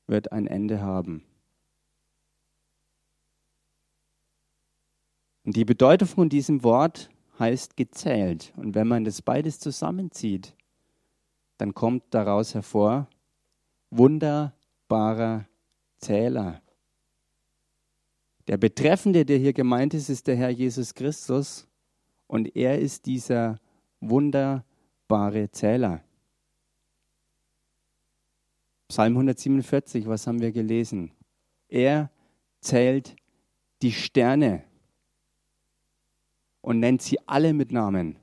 wird 0.05 0.31
ein 0.31 0.45
Ende 0.45 0.81
haben. 0.81 1.23
Und 5.43 5.55
die 5.55 5.65
Bedeutung 5.65 6.07
von 6.07 6.29
diesem 6.29 6.63
Wort 6.63 7.09
heißt 7.39 7.75
gezählt. 7.75 8.53
Und 8.57 8.75
wenn 8.75 8.87
man 8.87 9.03
das 9.03 9.21
beides 9.21 9.59
zusammenzieht, 9.59 10.55
dann 11.57 11.73
kommt 11.73 12.03
daraus 12.11 12.53
hervor 12.53 13.07
wunderbarer 13.89 15.47
Zähler. 15.97 16.61
Der 18.47 18.57
Betreffende, 18.57 19.25
der 19.25 19.37
hier 19.37 19.53
gemeint 19.53 19.93
ist, 19.93 20.09
ist 20.09 20.27
der 20.27 20.35
Herr 20.35 20.49
Jesus 20.49 20.93
Christus 20.93 21.67
und 22.27 22.55
er 22.55 22.79
ist 22.79 23.05
dieser 23.05 23.59
wunderbare 23.99 25.51
Zähler. 25.51 26.03
Psalm 28.87 29.13
147, 29.13 30.07
was 30.07 30.27
haben 30.27 30.41
wir 30.41 30.51
gelesen? 30.51 31.11
Er 31.69 32.09
zählt 32.59 33.15
die 33.81 33.91
Sterne 33.91 34.63
und 36.61 36.79
nennt 36.79 37.01
sie 37.01 37.19
alle 37.27 37.53
mit 37.53 37.71
Namen. 37.71 38.17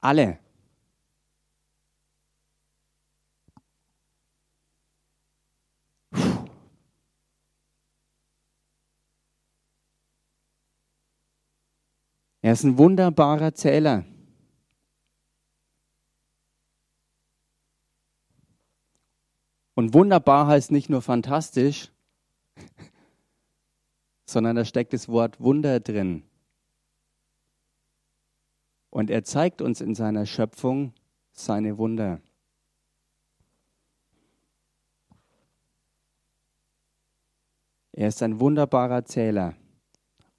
Alle. 0.00 0.38
Er 12.42 12.54
ist 12.54 12.64
ein 12.64 12.78
wunderbarer 12.78 13.54
Zähler. 13.54 14.04
Und 19.74 19.94
wunderbar 19.94 20.46
heißt 20.46 20.70
nicht 20.72 20.90
nur 20.90 21.02
fantastisch, 21.02 21.90
sondern 24.30 24.56
da 24.56 24.64
steckt 24.64 24.92
das 24.92 25.08
Wort 25.08 25.40
Wunder 25.40 25.80
drin. 25.80 26.22
Und 28.90 29.10
er 29.10 29.24
zeigt 29.24 29.60
uns 29.60 29.80
in 29.80 29.94
seiner 29.94 30.24
Schöpfung 30.24 30.94
seine 31.32 31.78
Wunder. 31.78 32.20
Er 37.92 38.08
ist 38.08 38.22
ein 38.22 38.40
wunderbarer 38.40 39.04
Zähler 39.04 39.56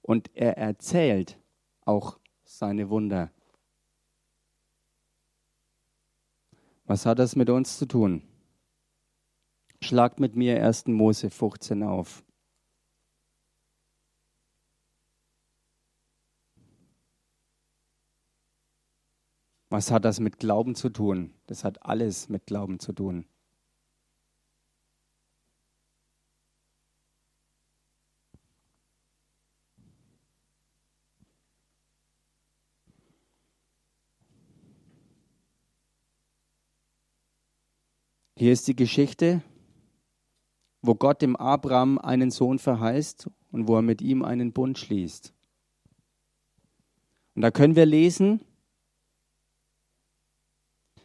und 0.00 0.34
er 0.34 0.56
erzählt 0.56 1.38
auch 1.84 2.18
seine 2.44 2.88
Wunder. 2.88 3.30
Was 6.84 7.06
hat 7.06 7.18
das 7.18 7.36
mit 7.36 7.50
uns 7.50 7.78
zu 7.78 7.86
tun? 7.86 8.22
Schlagt 9.80 10.18
mit 10.18 10.34
mir 10.34 10.64
1. 10.64 10.86
Mose 10.88 11.30
15 11.30 11.82
auf. 11.82 12.24
Was 19.72 19.90
hat 19.90 20.04
das 20.04 20.20
mit 20.20 20.38
Glauben 20.38 20.74
zu 20.74 20.90
tun? 20.90 21.32
Das 21.46 21.64
hat 21.64 21.82
alles 21.86 22.28
mit 22.28 22.44
Glauben 22.44 22.78
zu 22.78 22.92
tun. 22.92 23.24
Hier 38.36 38.52
ist 38.52 38.68
die 38.68 38.76
Geschichte, 38.76 39.42
wo 40.82 40.94
Gott 40.94 41.22
dem 41.22 41.34
Abraham 41.34 41.96
einen 41.96 42.30
Sohn 42.30 42.58
verheißt 42.58 43.30
und 43.50 43.68
wo 43.68 43.76
er 43.76 43.82
mit 43.82 44.02
ihm 44.02 44.22
einen 44.22 44.52
Bund 44.52 44.76
schließt. 44.76 45.32
Und 47.34 47.40
da 47.40 47.50
können 47.50 47.74
wir 47.74 47.86
lesen, 47.86 48.44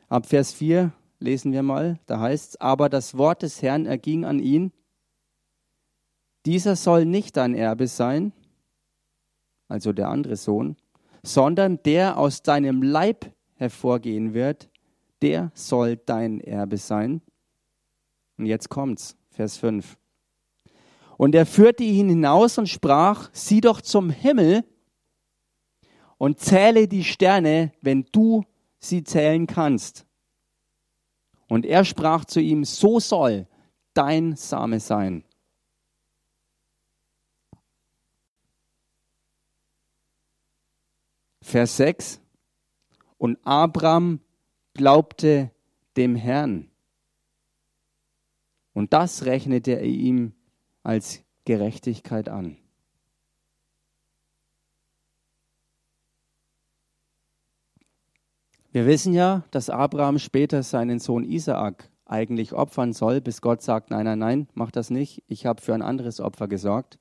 Ab 0.09 0.25
Vers 0.25 0.53
4 0.53 0.93
lesen 1.19 1.51
wir 1.51 1.63
mal, 1.63 1.99
da 2.05 2.21
heißt 2.21 2.51
es, 2.51 2.61
aber 2.61 2.87
das 2.87 3.17
Wort 3.17 3.41
des 3.41 3.61
Herrn 3.61 3.85
erging 3.85 4.23
an 4.23 4.39
ihn, 4.39 4.71
dieser 6.45 6.77
soll 6.77 7.03
nicht 7.03 7.35
dein 7.35 7.53
Erbe 7.53 7.87
sein, 7.87 8.31
also 9.67 9.91
der 9.91 10.07
andere 10.07 10.37
Sohn, 10.37 10.77
sondern 11.23 11.83
der 11.83 12.17
aus 12.17 12.41
deinem 12.41 12.81
Leib 12.81 13.33
hervorgehen 13.55 14.33
wird, 14.33 14.69
der 15.21 15.51
soll 15.53 15.97
dein 15.97 16.39
Erbe 16.39 16.77
sein. 16.77 17.21
Und 18.37 18.45
jetzt 18.45 18.69
kommt's, 18.69 19.17
Vers 19.31 19.57
5. 19.57 19.97
Und 21.17 21.35
er 21.35 21.45
führte 21.45 21.83
ihn 21.83 22.07
hinaus 22.07 22.57
und 22.57 22.69
sprach, 22.69 23.29
sieh 23.33 23.59
doch 23.59 23.81
zum 23.81 24.09
Himmel 24.09 24.63
und 26.17 26.39
zähle 26.39 26.87
die 26.87 27.03
Sterne, 27.03 27.73
wenn 27.81 28.05
du 28.13 28.45
sie 28.79 29.03
zählen 29.03 29.47
kannst. 29.47 30.05
Und 31.47 31.65
er 31.65 31.85
sprach 31.85 32.25
zu 32.25 32.39
ihm, 32.39 32.65
so 32.65 32.99
soll 32.99 33.47
dein 33.93 34.35
Same 34.35 34.79
sein. 34.79 35.23
Vers 41.41 41.77
6. 41.77 42.19
Und 43.17 43.39
Abraham 43.45 44.19
glaubte 44.73 45.51
dem 45.95 46.15
Herrn. 46.15 46.69
Und 48.73 48.91
das 48.93 49.25
rechnete 49.25 49.71
er 49.71 49.83
ihm 49.83 50.33
als 50.83 51.23
Gerechtigkeit 51.45 52.27
an. 52.27 52.57
Wir 58.77 58.85
wissen 58.85 59.11
ja, 59.11 59.43
dass 59.49 59.71
Abraham 59.71 60.19
später 60.19 60.61
seinen 60.61 60.99
Sohn 60.99 61.23
Isaak 61.23 61.89
eigentlich 62.05 62.53
opfern 62.53 62.93
soll, 62.93 63.21
bis 63.21 63.41
Gott 63.41 63.63
sagt, 63.63 63.89
nein, 63.89 64.05
nein, 64.05 64.19
nein, 64.19 64.47
mach 64.53 64.69
das 64.69 64.91
nicht, 64.91 65.23
ich 65.25 65.47
habe 65.47 65.63
für 65.63 65.73
ein 65.73 65.81
anderes 65.81 66.19
Opfer 66.19 66.47
gesorgt. 66.47 66.99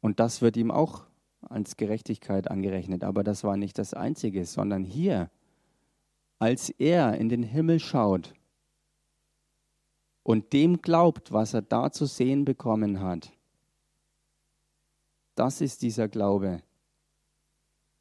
Und 0.00 0.20
das 0.20 0.40
wird 0.40 0.56
ihm 0.56 0.70
auch 0.70 1.04
als 1.42 1.76
Gerechtigkeit 1.76 2.50
angerechnet. 2.50 3.04
Aber 3.04 3.24
das 3.24 3.44
war 3.44 3.58
nicht 3.58 3.76
das 3.76 3.92
Einzige, 3.92 4.46
sondern 4.46 4.84
hier, 4.84 5.30
als 6.38 6.70
er 6.70 7.18
in 7.18 7.28
den 7.28 7.42
Himmel 7.42 7.78
schaut 7.78 8.32
und 10.22 10.54
dem 10.54 10.80
glaubt, 10.80 11.30
was 11.30 11.52
er 11.52 11.60
da 11.60 11.92
zu 11.92 12.06
sehen 12.06 12.46
bekommen 12.46 13.02
hat, 13.02 13.33
das 15.34 15.60
ist 15.60 15.82
dieser 15.82 16.08
Glaube, 16.08 16.62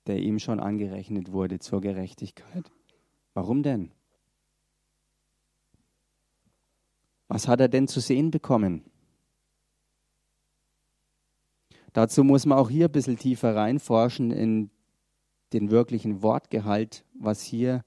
der 0.08 0.20
ihm 0.20 0.40
schon 0.40 0.60
angerechnet 0.60 1.32
wurde 1.32 1.60
zur 1.60 1.82
Gerechtigkeit. 1.82 2.72
Warum 3.34 3.64
denn? 3.64 3.92
Was 7.28 7.48
hat 7.48 7.62
er 7.62 7.70
denn 7.70 7.88
zu 7.88 8.00
sehen 8.00 8.30
bekommen? 8.32 8.84
Dazu 11.94 12.24
muss 12.24 12.46
man 12.46 12.58
auch 12.58 12.70
hier 12.70 12.88
ein 12.88 12.92
bisschen 12.92 13.18
tiefer 13.18 13.56
reinforschen 13.56 14.32
in 14.32 14.70
den 15.54 15.70
wirklichen 15.70 16.22
Wortgehalt, 16.22 17.06
was 17.14 17.44
hier 17.44 17.84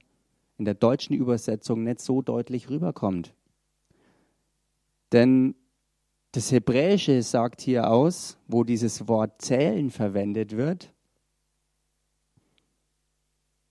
in 0.59 0.65
der 0.65 0.75
deutschen 0.75 1.15
Übersetzung 1.15 1.83
nicht 1.83 2.01
so 2.01 2.23
deutlich 2.23 2.71
rüberkommt. 2.71 3.35
Denn 5.13 5.55
das 6.37 6.53
Hebräische 6.53 7.23
sagt 7.23 7.63
hier 7.63 7.89
aus, 7.89 8.37
wo 8.47 8.63
dieses 8.63 9.09
Wort 9.09 9.41
zählen 9.41 9.91
verwendet 9.91 10.55
wird, 10.55 10.93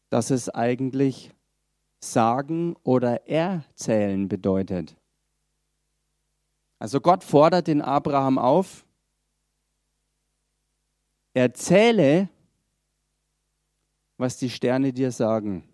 dass 0.10 0.32
es 0.32 0.50
eigentlich 0.50 1.32
sagen 2.00 2.76
oder 2.82 3.30
erzählen 3.30 4.28
bedeutet. 4.28 4.96
Also 6.80 7.02
Gott 7.02 7.24
fordert 7.24 7.68
den 7.68 7.84
Abraham 7.84 8.40
auf, 8.40 8.84
erzähle, 11.36 12.30
was 14.18 14.38
die 14.38 14.50
Sterne 14.50 14.92
dir 14.92 15.12
sagen. 15.12 15.70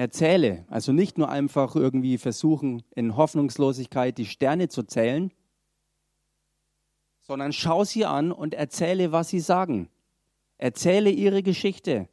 Erzähle. 0.00 0.64
Also 0.68 0.92
nicht 0.92 1.18
nur 1.18 1.28
einfach 1.28 1.76
irgendwie 1.76 2.16
versuchen, 2.16 2.82
in 2.94 3.16
Hoffnungslosigkeit 3.16 4.16
die 4.16 4.24
Sterne 4.24 4.68
zu 4.68 4.82
zählen, 4.82 5.30
sondern 7.20 7.52
schau 7.52 7.84
sie 7.84 8.06
an 8.06 8.32
und 8.32 8.54
erzähle, 8.54 9.12
was 9.12 9.28
sie 9.28 9.40
sagen. 9.40 9.90
Erzähle 10.56 11.10
ihre 11.10 11.42
Geschichte. 11.42 12.08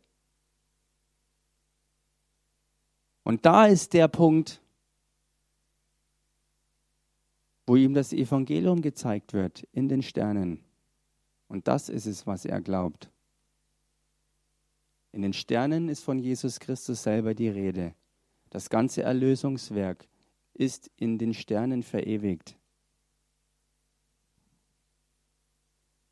Und 3.24 3.45
da 3.45 3.66
ist 3.66 3.93
der 3.93 4.09
Punkt, 4.09 4.61
wo 7.66 7.78
ihm 7.78 7.93
das 7.93 8.11
Evangelium 8.11 8.82
gezeigt 8.82 9.32
wird 9.32 9.64
in 9.72 9.88
den 9.88 10.01
Sternen. 10.01 10.61
Und 11.47 11.70
das 11.70 11.88
ist 11.88 12.05
es, 12.05 12.28
was 12.28 12.43
er 12.43 12.59
glaubt. 12.59 13.09
In 15.12 15.22
den 15.22 15.34
Sternen 15.34 15.89
ist 15.89 16.03
von 16.03 16.20
Jesus 16.20 16.60
Christus 16.60 17.03
selber 17.03 17.34
die 17.34 17.49
Rede. 17.49 17.93
Das 18.49 18.70
ganze 18.70 19.03
Erlösungswerk 19.03 20.08
ist 20.53 20.89
in 20.97 21.18
den 21.18 21.34
Sternen 21.34 21.84
verewigt. 21.84 22.58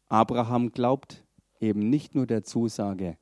Abraham 0.08 0.72
glaubt 0.72 1.24
eben 1.60 1.90
nicht 1.90 2.16
nur 2.16 2.28
der 2.28 2.44
Zusage, 2.44 3.18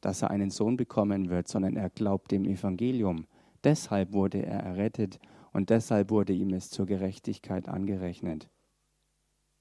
dass 0.00 0.22
er 0.22 0.30
einen 0.30 0.50
Sohn 0.50 0.76
bekommen 0.76 1.30
wird, 1.30 1.48
sondern 1.48 1.76
er 1.76 1.90
glaubt 1.90 2.30
dem 2.30 2.44
Evangelium. 2.44 3.26
Deshalb 3.64 4.12
wurde 4.12 4.44
er 4.44 4.60
errettet 4.60 5.18
und 5.52 5.70
deshalb 5.70 6.10
wurde 6.10 6.32
ihm 6.32 6.52
es 6.52 6.70
zur 6.70 6.86
Gerechtigkeit 6.86 7.68
angerechnet. 7.68 8.48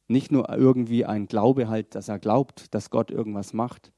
Nicht 0.08 0.32
nur 0.32 0.50
irgendwie 0.50 1.06
ein 1.06 1.28
Glaube 1.28 1.68
halt, 1.68 1.96
dass 1.96 2.08
er 2.08 2.20
glaubt, 2.20 2.74
dass 2.74 2.90
Gott 2.90 3.12
irgendwas 3.12 3.54
macht, 3.54 3.92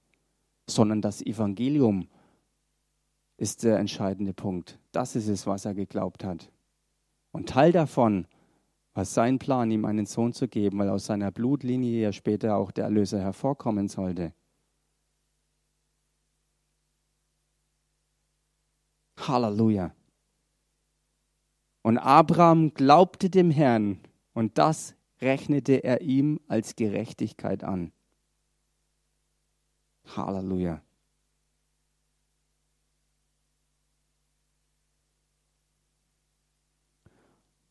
sondern 0.70 1.02
das 1.02 1.22
Evangelium 1.22 2.08
ist 3.38 3.64
der 3.64 3.80
entscheidende 3.80 4.34
Punkt. 4.34 4.80
Das 4.92 5.16
ist 5.16 5.28
es, 5.28 5.48
was 5.48 5.66
er 5.66 5.74
geglaubt 5.74 6.24
hat. 6.24 6.52
Und 7.32 7.50
Teil 7.50 7.72
davon 7.72 8.28
war 8.94 9.06
sein 9.06 9.40
Plan, 9.40 9.72
ihm 9.72 9.86
einen 9.86 10.06
Sohn 10.06 10.34
zu 10.34 10.48
geben, 10.48 10.80
weil 10.80 10.90
aus 10.90 11.06
seiner 11.06 11.32
Blutlinie 11.32 12.02
ja 12.02 12.12
später 12.12 12.58
auch 12.58 12.72
der 12.72 12.86
Erlöser 12.86 13.20
hervorkommen 13.20 13.88
sollte. 13.88 14.34
Halleluja. 19.18 19.94
Und 21.82 21.98
Abraham 21.98 22.74
glaubte 22.74 23.30
dem 23.30 23.52
Herrn 23.52 24.00
und 24.34 24.58
das 24.58 24.96
rechnete 25.22 25.84
er 25.84 26.02
ihm 26.02 26.40
als 26.48 26.76
Gerechtigkeit 26.76 27.64
an. 27.64 27.92
Halleluja. 30.16 30.82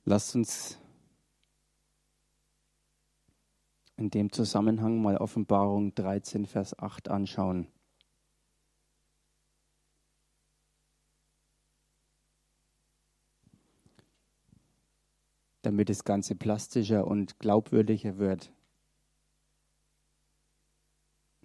Lasst 0.05 0.35
uns 0.35 0.79
in 3.99 4.09
dem 4.11 4.33
Zusammenhang 4.33 5.03
mal 5.03 5.19
Offenbarung 5.19 5.95
13, 5.95 6.47
Vers 6.47 6.79
8 6.79 7.09
anschauen. 7.09 7.67
Damit 15.63 15.91
das 15.91 16.05
Ganze 16.05 16.37
plastischer 16.37 17.07
und 17.07 17.39
glaubwürdiger 17.39 18.17
wird. 18.17 18.51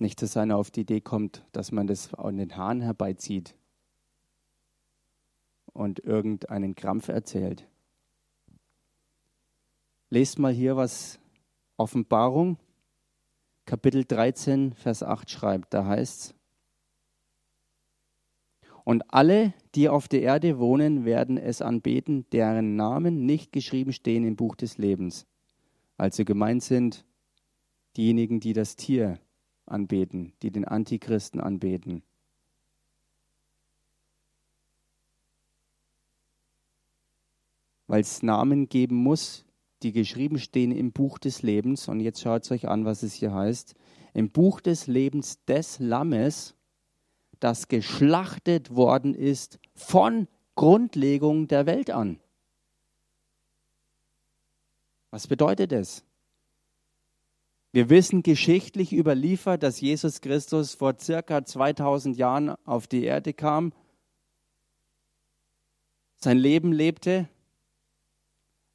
Nicht, 0.03 0.21
dass 0.21 0.35
einer 0.35 0.57
auf 0.57 0.69
die 0.69 0.81
Idee 0.81 0.99
kommt, 0.99 1.45
dass 1.53 1.71
man 1.71 1.87
das 1.87 2.13
an 2.13 2.35
den 2.35 2.57
Haaren 2.57 2.81
herbeizieht 2.81 3.55
und 5.71 5.99
irgendeinen 5.99 6.75
Krampf 6.75 7.07
erzählt. 7.07 7.65
Lest 10.09 10.39
mal 10.39 10.51
hier, 10.51 10.75
was 10.75 11.19
Offenbarung, 11.77 12.57
Kapitel 13.63 14.03
13, 14.03 14.73
Vers 14.73 15.03
8 15.03 15.31
schreibt. 15.31 15.73
Da 15.73 15.85
heißt 15.85 16.19
es, 16.19 16.35
und 18.83 19.03
alle, 19.13 19.53
die 19.73 19.87
auf 19.87 20.09
der 20.09 20.21
Erde 20.21 20.59
wohnen, 20.59 21.05
werden 21.05 21.37
es 21.37 21.61
anbeten, 21.61 22.25
deren 22.33 22.75
Namen 22.75 23.25
nicht 23.25 23.53
geschrieben 23.53 23.93
stehen 23.93 24.25
im 24.25 24.35
Buch 24.35 24.57
des 24.57 24.77
Lebens. 24.77 25.25
Also 25.95 26.25
gemeint 26.25 26.61
sind 26.61 27.05
diejenigen, 27.95 28.41
die 28.41 28.51
das 28.51 28.75
Tier 28.75 29.17
anbeten, 29.65 30.33
die 30.41 30.51
den 30.51 30.65
Antichristen 30.65 31.39
anbeten. 31.39 32.03
Weil 37.87 38.01
es 38.01 38.23
Namen 38.23 38.69
geben 38.69 38.95
muss, 38.95 39.45
die 39.83 39.91
geschrieben 39.91 40.39
stehen 40.39 40.71
im 40.71 40.91
Buch 40.91 41.19
des 41.19 41.43
Lebens. 41.43 41.87
Und 41.87 41.99
jetzt 41.99 42.21
schaut 42.21 42.43
es 42.43 42.51
euch 42.51 42.67
an, 42.67 42.85
was 42.85 43.03
es 43.03 43.13
hier 43.13 43.33
heißt. 43.33 43.75
Im 44.13 44.29
Buch 44.29 44.61
des 44.61 44.87
Lebens 44.87 45.43
des 45.45 45.79
Lammes, 45.79 46.55
das 47.39 47.67
geschlachtet 47.67 48.75
worden 48.75 49.13
ist 49.13 49.59
von 49.75 50.27
Grundlegung 50.55 51.47
der 51.47 51.65
Welt 51.65 51.89
an. 51.89 52.19
Was 55.11 55.27
bedeutet 55.27 55.71
es? 55.71 56.03
Wir 57.73 57.89
wissen 57.89 58.21
geschichtlich 58.21 58.93
überliefert, 58.93 59.63
dass 59.63 59.81
Jesus 59.81 60.21
Christus 60.21 60.75
vor 60.75 60.99
circa 60.99 61.43
2000 61.43 62.15
Jahren 62.15 62.55
auf 62.65 62.85
die 62.85 63.03
Erde 63.03 63.33
kam, 63.33 63.73
sein 66.17 66.37
Leben 66.37 66.71
lebte, 66.71 67.27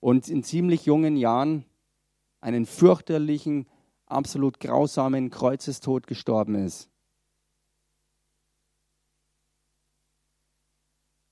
und 0.01 0.29
in 0.29 0.43
ziemlich 0.43 0.85
jungen 0.85 1.17
Jahren 1.17 1.65
einen 2.41 2.67
fürchterlichen, 2.67 3.67
absolut 4.07 4.59
grausamen 4.59 5.31
Kreuzestod 5.31 6.07
gestorben 6.07 6.57
ist. 6.57 6.89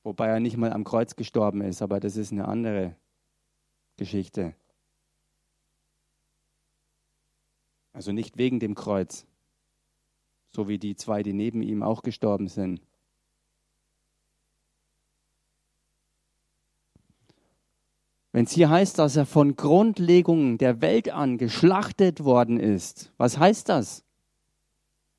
Wobei 0.04 0.28
er 0.28 0.40
nicht 0.40 0.56
mal 0.56 0.72
am 0.72 0.84
Kreuz 0.84 1.16
gestorben 1.16 1.62
ist, 1.62 1.82
aber 1.82 1.98
das 1.98 2.16
ist 2.16 2.30
eine 2.30 2.46
andere 2.46 2.94
Geschichte. 3.96 4.54
Also 7.96 8.12
nicht 8.12 8.36
wegen 8.36 8.60
dem 8.60 8.74
Kreuz, 8.74 9.24
so 10.50 10.68
wie 10.68 10.76
die 10.76 10.96
zwei, 10.96 11.22
die 11.22 11.32
neben 11.32 11.62
ihm 11.62 11.82
auch 11.82 12.02
gestorben 12.02 12.46
sind. 12.46 12.82
Wenn 18.32 18.44
es 18.44 18.52
hier 18.52 18.68
heißt, 18.68 18.98
dass 18.98 19.16
er 19.16 19.24
von 19.24 19.56
Grundlegung 19.56 20.58
der 20.58 20.82
Welt 20.82 21.08
an 21.08 21.38
geschlachtet 21.38 22.22
worden 22.22 22.60
ist, 22.60 23.12
was 23.16 23.38
heißt 23.38 23.70
das? 23.70 24.04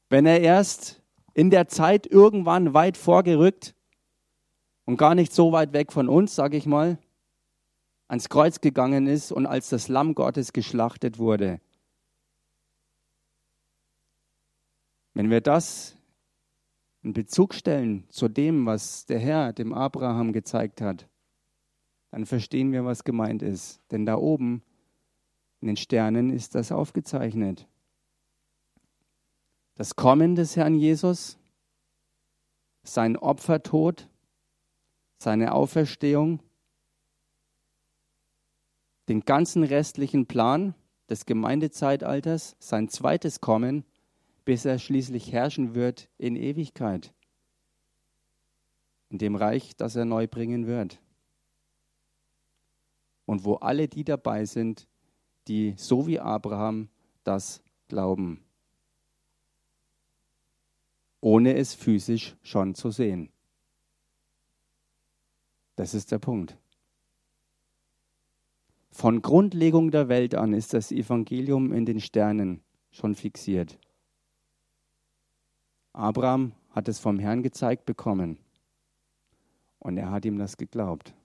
Wenn 0.10 0.28
er 0.28 0.42
erst 0.42 1.02
in 1.34 1.50
der 1.50 1.68
Zeit 1.70 2.06
irgendwann 2.06 2.76
weit 2.76 2.96
vorgerückt 2.96 3.74
und 4.86 4.98
gar 4.98 5.16
nicht 5.16 5.34
so 5.34 5.52
weit 5.52 5.74
weg 5.74 5.92
von 5.92 6.08
uns, 6.08 6.36
sage 6.36 6.58
ich 6.58 6.68
mal, 6.68 7.00
ans 8.08 8.30
Kreuz 8.30 8.62
gegangen 8.62 9.08
ist 9.08 9.32
und 9.32 9.48
als 9.48 9.70
das 9.70 9.88
Lamm 9.88 10.14
Gottes 10.14 10.54
geschlachtet 10.54 11.18
wurde. 11.18 11.60
Wenn 15.18 15.32
wir 15.32 15.42
das 15.42 15.98
in 17.02 17.12
Bezug 17.12 17.56
stellen 17.56 18.08
zu 18.12 18.28
dem, 18.28 18.68
was 18.68 19.08
der 19.08 19.18
Herr 19.18 19.52
dem 19.52 19.74
Abraham 19.74 20.32
gezeigt 20.32 20.80
hat, 20.80 21.10
dann 22.12 22.28
verstehen 22.28 22.72
wir, 22.72 22.86
was 22.86 23.04
gemeint 23.04 23.42
ist. 23.42 23.82
Denn 23.90 24.06
da 24.06 24.16
oben 24.18 24.62
in 25.60 25.70
den 25.70 25.76
Sternen 25.76 26.30
ist 26.30 26.54
das 26.54 26.72
aufgezeichnet. 26.72 27.68
Das 29.74 29.96
Kommen 29.96 30.36
des 30.36 30.56
Herrn 30.56 30.76
Jesus, 30.76 31.40
sein 32.84 33.18
Opfertod, 33.18 34.08
seine 35.18 35.54
Auferstehung, 35.54 36.44
den 39.10 39.22
ganzen 39.22 39.64
restlichen 39.64 40.28
Plan 40.28 40.76
des 41.10 41.26
Gemeindezeitalters, 41.26 42.56
sein 42.60 42.88
zweites 42.88 43.42
Kommen, 43.42 43.84
bis 44.48 44.64
er 44.64 44.80
schließlich 44.80 45.34
herrschen 45.34 45.76
wird 45.76 46.10
in 46.18 46.38
Ewigkeit, 46.38 47.14
in 49.10 49.18
dem 49.18 49.36
Reich, 49.36 49.76
das 49.76 49.98
er 49.98 50.06
neu 50.06 50.26
bringen 50.26 50.68
wird 50.68 51.02
und 53.26 53.44
wo 53.44 53.56
alle 53.56 53.90
die 53.90 54.06
dabei 54.06 54.46
sind, 54.46 54.88
die 55.50 55.74
so 55.76 56.08
wie 56.08 56.22
Abraham 56.22 56.88
das 57.26 57.62
glauben, 57.90 58.42
ohne 61.20 61.58
es 61.58 61.74
physisch 61.74 62.38
schon 62.42 62.74
zu 62.74 62.90
sehen. 62.90 63.30
Das 65.76 65.94
ist 65.94 66.14
der 66.14 66.20
Punkt. 66.20 66.58
Von 68.92 69.22
Grundlegung 69.22 69.92
der 69.92 70.08
Welt 70.08 70.36
an 70.36 70.54
ist 70.54 70.74
das 70.74 70.94
Evangelium 70.94 71.74
in 71.74 71.86
den 71.86 72.00
Sternen 72.00 72.64
schon 72.92 73.14
fixiert. 73.14 73.78
Abraham 75.98 76.54
hat 76.70 76.88
es 76.88 77.00
vom 77.00 77.18
Herrn 77.18 77.42
gezeigt 77.42 77.88
bekommen 77.88 78.38
und 79.80 79.98
er 79.98 80.12
hat 80.12 80.26
ihm 80.26 80.38
das 80.38 80.56
geglaubt. 80.56 81.16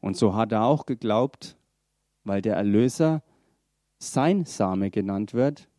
Und 0.00 0.18
so 0.18 0.34
hat 0.34 0.52
er 0.52 0.64
auch 0.64 0.84
geglaubt, 0.84 1.56
weil 2.24 2.42
der 2.42 2.56
Erlöser 2.56 3.22
sein 3.98 4.44
Same 4.44 4.90
genannt 4.90 5.32
wird, 5.32 5.70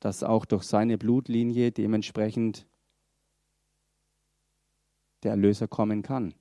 dass 0.00 0.22
auch 0.22 0.44
durch 0.44 0.64
seine 0.64 0.98
Blutlinie 0.98 1.72
dementsprechend 1.72 2.66
der 5.22 5.30
Erlöser 5.30 5.66
kommen 5.66 6.02
kann. 6.02 6.34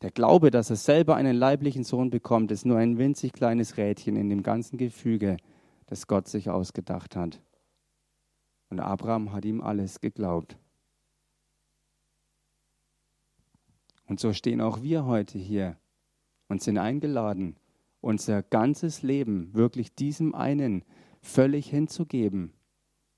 Der 0.00 0.10
Glaube, 0.10 0.50
dass 0.50 0.70
er 0.70 0.76
selber 0.76 1.16
einen 1.16 1.36
leiblichen 1.36 1.84
Sohn 1.84 2.08
bekommt, 2.08 2.50
ist 2.50 2.64
nur 2.64 2.78
ein 2.78 2.96
winzig 2.96 3.34
kleines 3.34 3.76
Rädchen 3.76 4.16
in 4.16 4.30
dem 4.30 4.42
ganzen 4.42 4.78
Gefüge, 4.78 5.36
das 5.86 6.06
Gott 6.06 6.28
sich 6.28 6.50
ausgedacht 6.50 7.16
hat. 7.16 7.40
Und 8.68 8.80
Abraham 8.80 9.32
hat 9.32 9.44
ihm 9.44 9.60
alles 9.60 10.00
geglaubt. 10.00 10.58
Und 14.06 14.20
so 14.20 14.32
stehen 14.32 14.60
auch 14.60 14.82
wir 14.82 15.04
heute 15.04 15.38
hier 15.38 15.76
und 16.48 16.62
sind 16.62 16.78
eingeladen, 16.78 17.56
unser 18.00 18.42
ganzes 18.42 19.02
Leben 19.02 19.52
wirklich 19.54 19.94
diesem 19.94 20.34
einen 20.34 20.84
völlig 21.22 21.68
hinzugeben, 21.68 22.52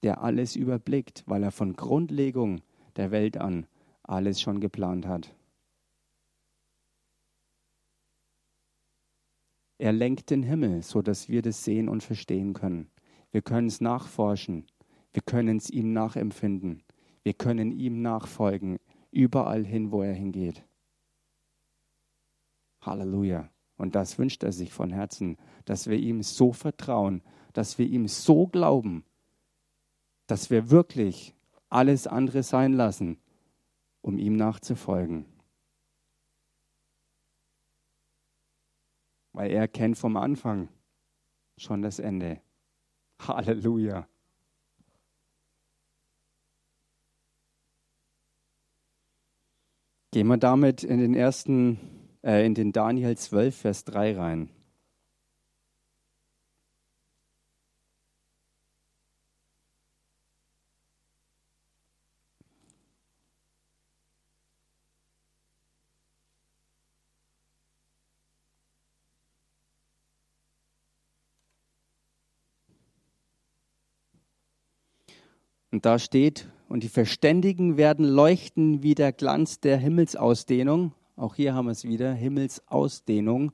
der 0.03 0.23
alles 0.23 0.57
überblickt, 0.57 1.25
weil 1.27 1.43
er 1.43 1.53
von 1.53 1.75
Grundlegung 1.75 2.63
der 2.97 3.11
Welt 3.11 3.37
an 3.37 3.67
alles 4.03 4.41
schon 4.41 4.61
geplant 4.61 5.07
hat. 5.07 5.35
Er 9.79 9.93
lenkt 9.93 10.31
den 10.31 10.43
Himmel, 10.43 10.83
so 10.83 11.03
dass 11.03 11.29
wir 11.29 11.41
das 11.41 11.65
sehen 11.65 11.89
und 11.89 12.03
verstehen 12.03 12.53
können. 12.53 12.91
Wir 13.31 13.43
können 13.43 13.69
es 13.69 13.81
nachforschen. 13.81 14.67
Wir 15.13 15.23
können 15.23 15.57
es 15.57 15.71
ihm 15.71 15.93
nachempfinden. 15.93 16.83
Wir 17.23 17.35
können 17.35 17.73
ihm 17.73 18.03
nachfolgen, 18.03 18.79
überall 19.11 19.65
hin, 19.65 19.93
wo 19.93 20.03
er 20.03 20.15
hingeht. 20.15 20.65
Halleluja. 22.81 23.51
Und 23.77 23.95
das 23.95 24.19
wünscht 24.19 24.43
er 24.43 24.53
sich 24.53 24.73
von 24.73 24.91
Herzen, 24.91 25.37
dass 25.65 25.87
wir 25.87 25.97
ihm 25.97 26.23
so 26.23 26.53
vertrauen, 26.53 27.23
dass 27.53 27.79
wir 27.79 27.87
ihm 27.87 28.09
so 28.09 28.47
glauben, 28.49 29.05
dass 30.27 30.51
wir 30.51 30.71
wirklich 30.71 31.35
alles 31.69 32.07
andere 32.07 32.43
sein 32.43 32.73
lassen, 32.73 33.19
um 34.01 34.19
ihm 34.19 34.35
nachzufolgen. 34.35 35.27
Weil 39.39 39.53
er 39.53 39.69
kennt 39.69 39.97
vom 39.97 40.17
Anfang 40.17 40.69
schon 41.59 41.81
das 41.81 42.01
Ende. 42.01 42.41
Halleluja. 43.23 44.09
Gehen 50.11 50.27
wir 50.27 50.39
damit 50.39 50.83
in 50.83 50.99
den 50.99 51.15
ersten, 51.15 51.79
äh, 52.25 52.45
in 52.45 52.55
den 52.55 52.73
Daniel 52.73 53.17
12, 53.17 53.57
Vers 53.57 53.85
3 53.85 54.17
rein. 54.17 54.51
Und 75.79 75.87
da 75.87 76.01
steht, 76.01 76.49
und 76.69 76.83
die 76.83 76.89
Verständigen 76.89 77.77
werden 77.77 78.05
leuchten 78.05 78.83
wie 78.83 78.97
der 78.97 79.13
Glanz 79.13 79.61
der 79.61 79.77
Himmelsausdehnung. 79.77 80.93
Auch 81.15 81.37
hier 81.37 81.55
haben 81.55 81.67
wir 81.67 81.71
es 81.71 81.85
wieder, 81.85 82.13
Himmelsausdehnung. 82.13 83.53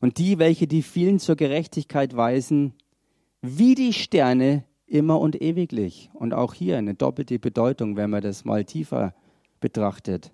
Und 0.00 0.16
die, 0.16 0.38
welche 0.38 0.66
die 0.66 0.80
vielen 0.80 1.18
zur 1.18 1.36
Gerechtigkeit 1.36 2.16
weisen, 2.16 2.72
wie 3.42 3.74
die 3.74 3.92
Sterne 3.92 4.64
immer 4.86 5.20
und 5.20 5.42
ewiglich. 5.42 6.08
Und 6.14 6.32
auch 6.32 6.54
hier 6.54 6.78
eine 6.78 6.94
doppelte 6.94 7.38
Bedeutung, 7.38 7.96
wenn 7.96 8.08
man 8.08 8.22
das 8.22 8.46
mal 8.46 8.64
tiefer 8.64 9.14
betrachtet. 9.60 10.32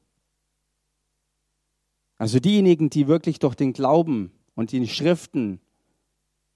Also 2.19 2.39
diejenigen, 2.39 2.89
die 2.89 3.09
wirklich 3.09 3.41
durch 3.41 3.57
den 3.57 3.73
Glauben 3.73 4.31
und 4.55 4.71
die 4.71 4.87
Schriften 4.87 5.61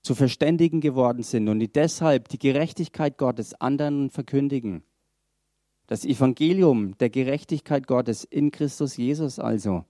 zu 0.02 0.14
Verständigen 0.14 0.80
geworden 0.80 1.22
sind 1.22 1.48
und 1.48 1.58
die 1.58 1.72
deshalb 1.72 2.28
die 2.28 2.38
Gerechtigkeit 2.38 3.18
Gottes 3.18 3.54
anderen 3.54 4.10
verkündigen. 4.10 4.82
Das 5.86 6.04
Evangelium 6.04 6.96
der 6.98 7.10
Gerechtigkeit 7.10 7.86
Gottes 7.86 8.24
in 8.24 8.50
Christus 8.50 8.96
Jesus 8.96 9.38
also. 9.38 9.84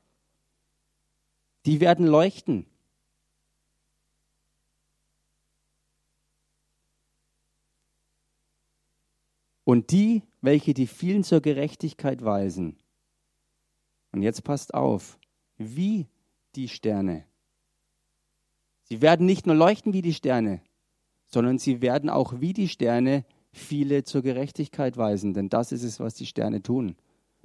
Die 1.67 1.81
werden 1.81 2.07
leuchten. 2.07 2.67
Und 9.65 9.93
die, 9.93 10.23
welche 10.41 10.75
die 10.75 10.87
vielen 10.87 11.23
zur 11.23 11.41
Gerechtigkeit 11.41 12.25
weisen. 12.25 12.77
Und 14.11 14.23
jetzt 14.23 14.43
passt 14.43 14.75
auf, 14.75 15.19
wie 15.59 16.09
die 16.57 16.69
Sterne 16.69 17.25
Sie 18.91 19.01
werden 19.01 19.24
nicht 19.24 19.47
nur 19.47 19.55
leuchten 19.55 19.93
wie 19.93 20.03
die 20.03 20.14
Sterne, 20.14 20.61
sondern 21.26 21.59
sie 21.59 21.80
werden 21.80 22.11
auch 22.11 22.41
wie 22.41 22.53
die 22.53 22.68
Sterne 22.68 23.24
viele 23.53 24.03
zur 24.03 24.22
Gerechtigkeit 24.22 24.97
weisen, 24.97 25.32
denn 25.32 25.49
das 25.49 25.70
ist 25.70 25.84
es, 25.84 26.01
was 26.01 26.14
die 26.14 26.26
Sterne 26.26 26.61
tun. 26.61 26.97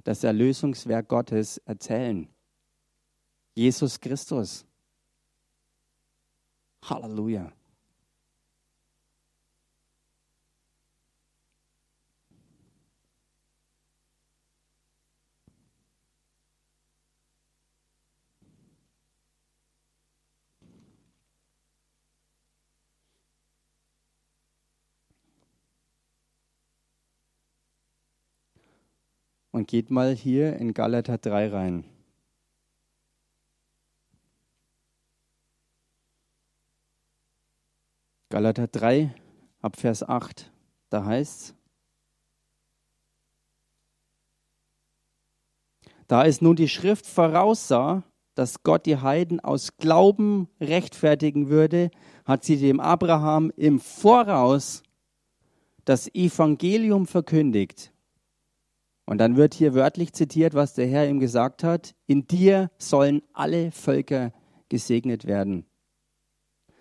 Das 0.02 0.24
Erlösungswerk 0.24 1.06
Gottes 1.08 1.58
erzählen. 1.58 2.28
Jesus 3.54 4.00
Christus. 4.00 4.66
Halleluja. 6.82 7.52
Und 29.56 29.68
geht 29.68 29.90
mal 29.90 30.14
hier 30.14 30.56
in 30.56 30.74
Galater 30.74 31.16
3 31.16 31.48
rein. 31.48 31.84
Galater 38.28 38.66
3 38.66 39.14
ab 39.62 39.76
Vers 39.80 40.06
8, 40.06 40.52
da 40.90 41.06
heißt 41.06 41.40
es, 41.40 41.54
da 46.06 46.26
es 46.26 46.42
nun 46.42 46.56
die 46.56 46.68
Schrift 46.68 47.06
voraussah, 47.06 48.02
dass 48.34 48.62
Gott 48.62 48.84
die 48.84 48.98
Heiden 48.98 49.40
aus 49.40 49.78
Glauben 49.78 50.50
rechtfertigen 50.60 51.48
würde, 51.48 51.90
hat 52.26 52.44
sie 52.44 52.58
dem 52.58 52.78
Abraham 52.78 53.50
im 53.56 53.80
Voraus 53.80 54.82
das 55.86 56.14
Evangelium 56.14 57.06
verkündigt, 57.06 57.95
und 59.06 59.18
dann 59.18 59.36
wird 59.36 59.54
hier 59.54 59.74
wörtlich 59.74 60.12
zitiert, 60.12 60.54
was 60.54 60.74
der 60.74 60.88
Herr 60.88 61.08
ihm 61.08 61.20
gesagt 61.20 61.62
hat. 61.62 61.94
In 62.06 62.26
dir 62.26 62.70
sollen 62.76 63.22
alle 63.32 63.70
Völker 63.70 64.32
gesegnet 64.68 65.26
werden. 65.26 65.64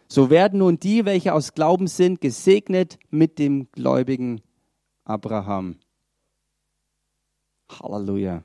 So 0.08 0.30
werden 0.30 0.60
nun 0.60 0.80
die, 0.80 1.06
welche 1.06 1.34
aus 1.34 1.54
Glauben 1.54 1.88
sind, 1.88 2.22
gesegnet 2.22 3.00
mit 3.10 3.38
dem 3.40 3.72
gläubigen 3.72 4.42
Abraham. 5.04 5.78
Halleluja. 7.70 8.44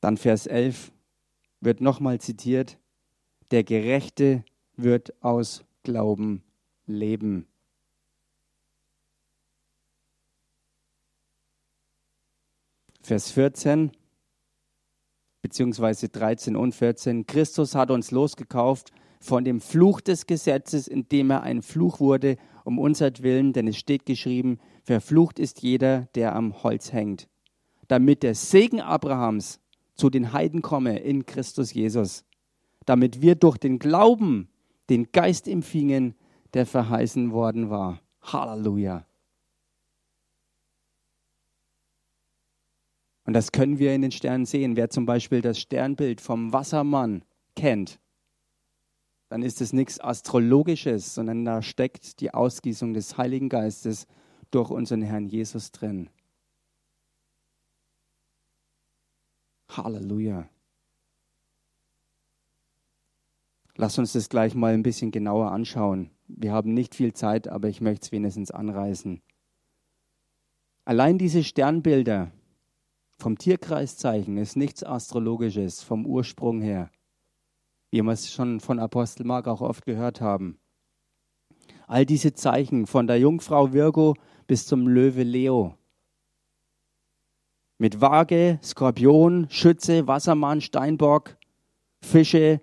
Dann 0.00 0.16
Vers 0.16 0.46
11 0.46 0.92
wird 1.60 1.80
nochmal 1.80 2.20
zitiert. 2.20 2.78
Der 3.50 3.64
Gerechte 3.64 4.44
wird 4.76 5.22
aus 5.22 5.64
Glauben 5.82 6.42
leben. 6.86 7.46
Vers 13.04 13.32
14 13.32 13.90
beziehungsweise 15.42 16.08
13 16.08 16.56
und 16.56 16.74
14. 16.74 17.26
Christus 17.26 17.74
hat 17.74 17.90
uns 17.90 18.10
losgekauft 18.10 18.92
von 19.20 19.44
dem 19.44 19.60
Fluch 19.60 20.00
des 20.00 20.26
Gesetzes, 20.26 20.88
indem 20.88 21.30
er 21.30 21.42
ein 21.42 21.60
Fluch 21.60 22.00
wurde, 22.00 22.38
um 22.64 22.78
unsertwillen, 22.78 23.52
denn 23.52 23.68
es 23.68 23.76
steht 23.76 24.06
geschrieben, 24.06 24.58
verflucht 24.84 25.38
ist 25.38 25.60
jeder, 25.60 26.08
der 26.14 26.34
am 26.34 26.62
Holz 26.62 26.94
hängt, 26.94 27.28
damit 27.88 28.22
der 28.22 28.34
Segen 28.34 28.80
Abrahams 28.80 29.60
zu 29.96 30.08
den 30.08 30.32
Heiden 30.32 30.62
komme 30.62 30.98
in 30.98 31.26
Christus 31.26 31.74
Jesus, 31.74 32.24
damit 32.86 33.20
wir 33.20 33.34
durch 33.34 33.58
den 33.58 33.78
Glauben 33.78 34.48
den 34.88 35.12
Geist 35.12 35.46
empfingen, 35.46 36.14
der 36.54 36.64
verheißen 36.64 37.32
worden 37.32 37.68
war. 37.68 38.00
Halleluja. 38.22 39.04
Und 43.24 43.32
das 43.32 43.52
können 43.52 43.78
wir 43.78 43.94
in 43.94 44.02
den 44.02 44.12
Sternen 44.12 44.44
sehen. 44.44 44.76
Wer 44.76 44.90
zum 44.90 45.06
Beispiel 45.06 45.40
das 45.40 45.58
Sternbild 45.58 46.20
vom 46.20 46.52
Wassermann 46.52 47.24
kennt, 47.56 47.98
dann 49.28 49.42
ist 49.42 49.60
es 49.60 49.72
nichts 49.72 50.00
Astrologisches, 50.00 51.14
sondern 51.14 51.44
da 51.44 51.62
steckt 51.62 52.20
die 52.20 52.32
Ausgießung 52.32 52.92
des 52.92 53.16
Heiligen 53.16 53.48
Geistes 53.48 54.06
durch 54.50 54.70
unseren 54.70 55.02
Herrn 55.02 55.26
Jesus 55.26 55.72
drin. 55.72 56.10
Halleluja. 59.70 60.48
Lass 63.76 63.98
uns 63.98 64.12
das 64.12 64.28
gleich 64.28 64.54
mal 64.54 64.72
ein 64.72 64.84
bisschen 64.84 65.10
genauer 65.10 65.50
anschauen. 65.50 66.10
Wir 66.28 66.52
haben 66.52 66.74
nicht 66.74 66.94
viel 66.94 67.12
Zeit, 67.12 67.48
aber 67.48 67.68
ich 67.68 67.80
möchte 67.80 68.04
es 68.04 68.12
wenigstens 68.12 68.50
anreißen. 68.52 69.20
Allein 70.84 71.18
diese 71.18 71.42
Sternbilder, 71.42 72.30
vom 73.18 73.38
Tierkreiszeichen 73.38 74.36
ist 74.36 74.56
nichts 74.56 74.84
Astrologisches 74.84 75.82
vom 75.82 76.06
Ursprung 76.06 76.60
her, 76.60 76.90
wie 77.90 78.02
wir 78.02 78.12
es 78.12 78.32
schon 78.32 78.60
von 78.60 78.78
Apostel 78.78 79.24
Mark 79.24 79.46
auch 79.46 79.60
oft 79.60 79.84
gehört 79.84 80.20
haben. 80.20 80.58
All 81.86 82.06
diese 82.06 82.32
Zeichen 82.32 82.86
von 82.86 83.06
der 83.06 83.18
Jungfrau 83.18 83.72
Virgo 83.72 84.14
bis 84.46 84.66
zum 84.66 84.88
Löwe 84.88 85.22
Leo. 85.22 85.76
Mit 87.78 88.00
Waage, 88.00 88.58
Skorpion, 88.62 89.48
Schütze, 89.50 90.06
Wassermann, 90.06 90.60
Steinbock, 90.60 91.36
Fische, 92.02 92.60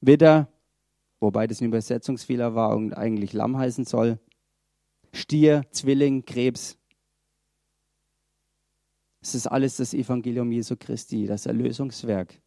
Widder, 0.00 0.48
wobei 1.20 1.46
das 1.46 1.60
ein 1.60 1.66
Übersetzungsfehler 1.66 2.54
war 2.54 2.74
und 2.76 2.94
eigentlich 2.94 3.32
Lamm 3.32 3.58
heißen 3.58 3.84
soll, 3.84 4.18
Stier, 5.12 5.64
Zwilling, 5.70 6.24
Krebs. 6.24 6.79
Es 9.20 9.34
ist 9.34 9.46
alles 9.46 9.76
das 9.76 9.92
Evangelium 9.92 10.50
Jesu 10.50 10.76
Christi, 10.78 11.26
das 11.26 11.46
Erlösungswerk. 11.46 12.40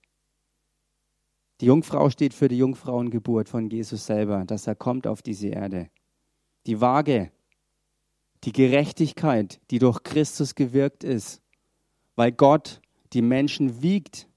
Die 1.61 1.67
Jungfrau 1.67 2.09
steht 2.09 2.33
für 2.33 2.47
die 2.47 2.57
Jungfrauengeburt 2.57 3.47
von 3.47 3.69
Jesus 3.69 4.05
selber, 4.05 4.43
dass 4.45 4.65
er 4.65 4.75
kommt 4.75 5.05
auf 5.05 5.21
diese 5.21 5.49
Erde. 5.49 5.89
Die 6.65 6.81
Waage, 6.81 7.31
die 8.43 8.51
Gerechtigkeit, 8.51 9.61
die 9.69 9.79
durch 9.79 10.03
Christus 10.03 10.55
gewirkt 10.55 11.03
ist, 11.03 11.41
weil 12.15 12.31
Gott 12.31 12.81
die 13.13 13.21
Menschen 13.21 13.81
wiegt 13.81 14.27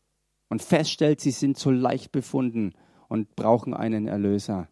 und 0.49 0.63
feststellt, 0.63 1.21
sie 1.21 1.31
sind 1.31 1.59
zu 1.59 1.71
leicht 1.71 2.13
befunden 2.13 2.75
und 3.09 3.35
brauchen 3.35 3.75
einen 3.75 4.07
Erlöser. 4.07 4.69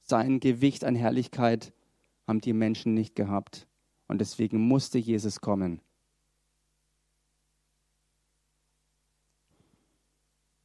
Sein 0.00 0.40
Gewicht 0.40 0.84
an 0.84 0.94
Herrlichkeit 0.94 1.72
haben 2.26 2.40
die 2.40 2.52
Menschen 2.52 2.94
nicht 2.94 3.14
gehabt 3.14 3.68
und 4.08 4.20
deswegen 4.20 4.66
musste 4.66 4.98
Jesus 4.98 5.40
kommen. 5.40 5.80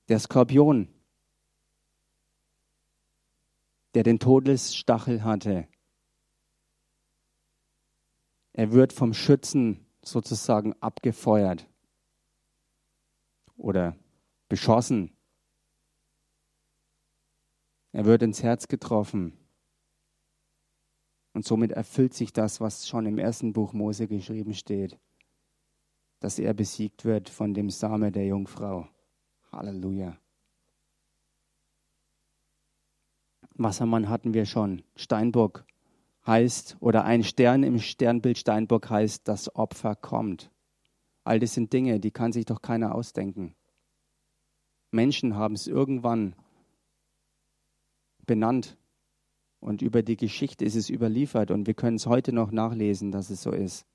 Der 0.10 0.20
Skorpion, 0.20 0.88
der 3.93 4.03
den 4.03 4.20
Todesstachel 4.20 5.24
hatte, 5.24 5.68
er 8.53 8.72
wird 8.72 8.93
vom 8.93 9.14
Schützen 9.14 9.86
sozusagen 10.01 10.74
abgefeuert 10.82 11.68
oder 13.58 13.97
beschossen. 14.49 15.16
Er 17.91 18.05
wird 18.05 18.22
ins 18.22 18.41
Herz 18.43 18.68
getroffen. 18.68 19.38
Und 21.34 21.45
somit 21.45 21.72
erfüllt 21.72 22.14
sich 22.14 22.34
das, 22.34 22.60
was 22.62 22.88
schon 22.88 23.05
im 23.05 23.20
ersten 23.20 23.53
Buch 23.53 23.74
Mose 23.74 24.08
geschrieben 24.08 24.53
steht, 24.53 24.97
dass 26.20 26.39
er 26.39 26.53
besiegt 26.53 27.05
wird 27.05 27.30
von 27.30 27.53
dem 27.53 27.70
Same 27.70 28.12
der 28.12 28.26
Jungfrau. 28.26 28.88
Halleluja. 29.52 30.18
Wassermann 33.56 34.10
hatten 34.10 34.34
wir 34.34 34.45
schon. 34.45 34.84
Steinbock 34.95 35.66
heißt, 36.26 36.78
oder 36.80 37.06
ein 37.06 37.24
Stern 37.24 37.64
im 37.64 37.80
Sternbild 37.80 38.38
Steinbock 38.38 38.89
heißt, 38.89 39.28
das 39.28 39.56
Opfer 39.56 39.95
kommt. 39.95 40.52
All 41.24 41.39
das 41.39 41.54
sind 41.54 41.74
Dinge, 41.74 42.00
die 42.00 42.12
kann 42.12 42.32
sich 42.32 42.45
doch 42.45 42.62
keiner 42.62 42.93
ausdenken. 42.93 43.56
Menschen 44.91 45.36
haben 45.36 45.56
es 45.56 45.68
irgendwann 45.68 46.36
benannt 48.26 48.78
und 49.60 49.82
über 49.82 50.04
die 50.04 50.18
Geschichte 50.18 50.66
ist 50.66 50.76
es 50.76 50.89
überliefert 50.89 51.52
und 51.52 51.68
wir 51.68 51.74
können 51.74 51.98
es 51.98 52.06
heute 52.06 52.32
noch 52.32 52.52
nachlesen, 52.52 53.12
dass 53.12 53.30
es 53.30 53.41
so 53.41 53.52
ist. 53.52 53.86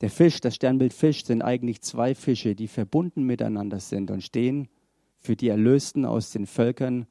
Der 0.00 0.10
Fisch, 0.10 0.40
das 0.40 0.56
Sternbild 0.56 0.92
Fisch, 0.92 1.24
sind 1.24 1.42
eigentlich 1.42 1.80
zwei 1.82 2.14
Fische, 2.14 2.54
die 2.54 2.68
verbunden 2.68 3.22
miteinander 3.22 3.80
sind 3.80 4.10
und 4.10 4.22
stehen 4.22 4.68
für 5.18 5.36
die 5.36 5.48
Erlösten 5.48 6.04
aus 6.04 6.30
den 6.30 6.46
Völkern 6.46 7.06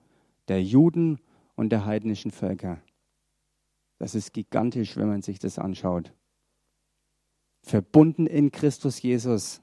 der 0.47 0.61
Juden 0.61 1.19
und 1.55 1.69
der 1.69 1.85
heidnischen 1.85 2.31
Völker. 2.31 2.81
Das 3.97 4.15
ist 4.15 4.33
gigantisch, 4.33 4.97
wenn 4.97 5.07
man 5.07 5.21
sich 5.21 5.39
das 5.39 5.57
anschaut. 5.57 6.13
Verbunden 7.61 8.27
in 8.27 8.51
Christus 8.51 9.01
Jesus. 9.01 9.61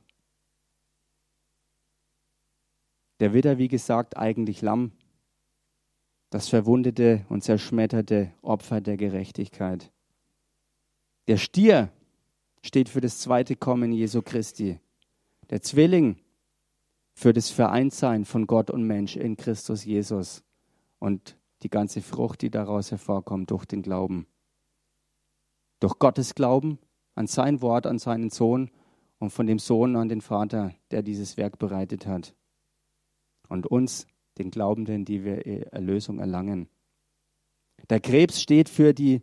Der 3.20 3.34
Widder, 3.34 3.58
wie 3.58 3.68
gesagt, 3.68 4.16
eigentlich 4.16 4.62
Lamm. 4.62 4.92
Das 6.30 6.48
verwundete 6.48 7.26
und 7.28 7.44
zerschmetterte 7.44 8.32
Opfer 8.40 8.80
der 8.80 8.96
Gerechtigkeit. 8.96 9.92
Der 11.28 11.36
Stier 11.36 11.92
steht 12.62 12.88
für 12.88 13.00
das 13.00 13.18
zweite 13.20 13.56
Kommen 13.56 13.92
Jesu 13.92 14.22
Christi. 14.22 14.78
Der 15.50 15.62
Zwilling 15.62 16.16
für 17.14 17.32
das 17.32 17.50
Vereintsein 17.50 18.24
von 18.24 18.46
Gott 18.46 18.70
und 18.70 18.84
Mensch 18.84 19.16
in 19.16 19.36
Christus 19.36 19.84
Jesus. 19.84 20.42
Und 20.98 21.36
die 21.62 21.70
ganze 21.70 22.00
Frucht, 22.00 22.42
die 22.42 22.50
daraus 22.50 22.90
hervorkommt 22.90 23.50
durch 23.50 23.64
den 23.64 23.82
Glauben. 23.82 24.26
Durch 25.80 25.98
Gottes 25.98 26.34
Glauben 26.34 26.78
an 27.14 27.26
sein 27.26 27.60
Wort, 27.60 27.86
an 27.86 27.98
seinen 27.98 28.30
Sohn 28.30 28.70
und 29.18 29.30
von 29.30 29.46
dem 29.46 29.58
Sohn 29.58 29.96
an 29.96 30.08
den 30.08 30.20
Vater, 30.20 30.72
der 30.90 31.02
dieses 31.02 31.36
Werk 31.36 31.58
bereitet 31.58 32.06
hat. 32.06 32.34
Und 33.48 33.66
uns, 33.66 34.06
den 34.38 34.50
Glaubenden, 34.50 35.04
die 35.04 35.24
wir 35.24 35.46
Erlösung 35.72 36.18
erlangen. 36.18 36.68
Der 37.88 38.00
Krebs 38.00 38.40
steht 38.40 38.68
für 38.68 38.94
die 38.94 39.22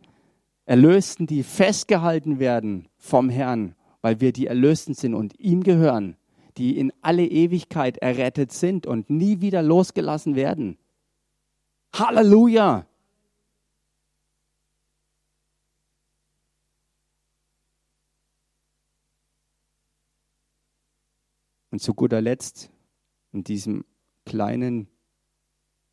Erlösten, 0.68 1.26
die 1.26 1.44
festgehalten 1.44 2.40
werden 2.40 2.88
vom 2.98 3.30
Herrn, 3.30 3.74
weil 4.02 4.20
wir 4.20 4.34
die 4.34 4.48
Erlösten 4.48 4.92
sind 4.92 5.14
und 5.14 5.40
ihm 5.40 5.62
gehören, 5.62 6.14
die 6.58 6.78
in 6.78 6.92
alle 7.00 7.26
Ewigkeit 7.26 7.96
errettet 7.96 8.52
sind 8.52 8.86
und 8.86 9.08
nie 9.08 9.40
wieder 9.40 9.62
losgelassen 9.62 10.36
werden. 10.36 10.76
Halleluja! 11.94 12.86
Und 21.70 21.80
zu 21.80 21.94
guter 21.94 22.20
Letzt 22.20 22.70
in 23.32 23.42
diesem 23.42 23.86
kleinen 24.26 24.86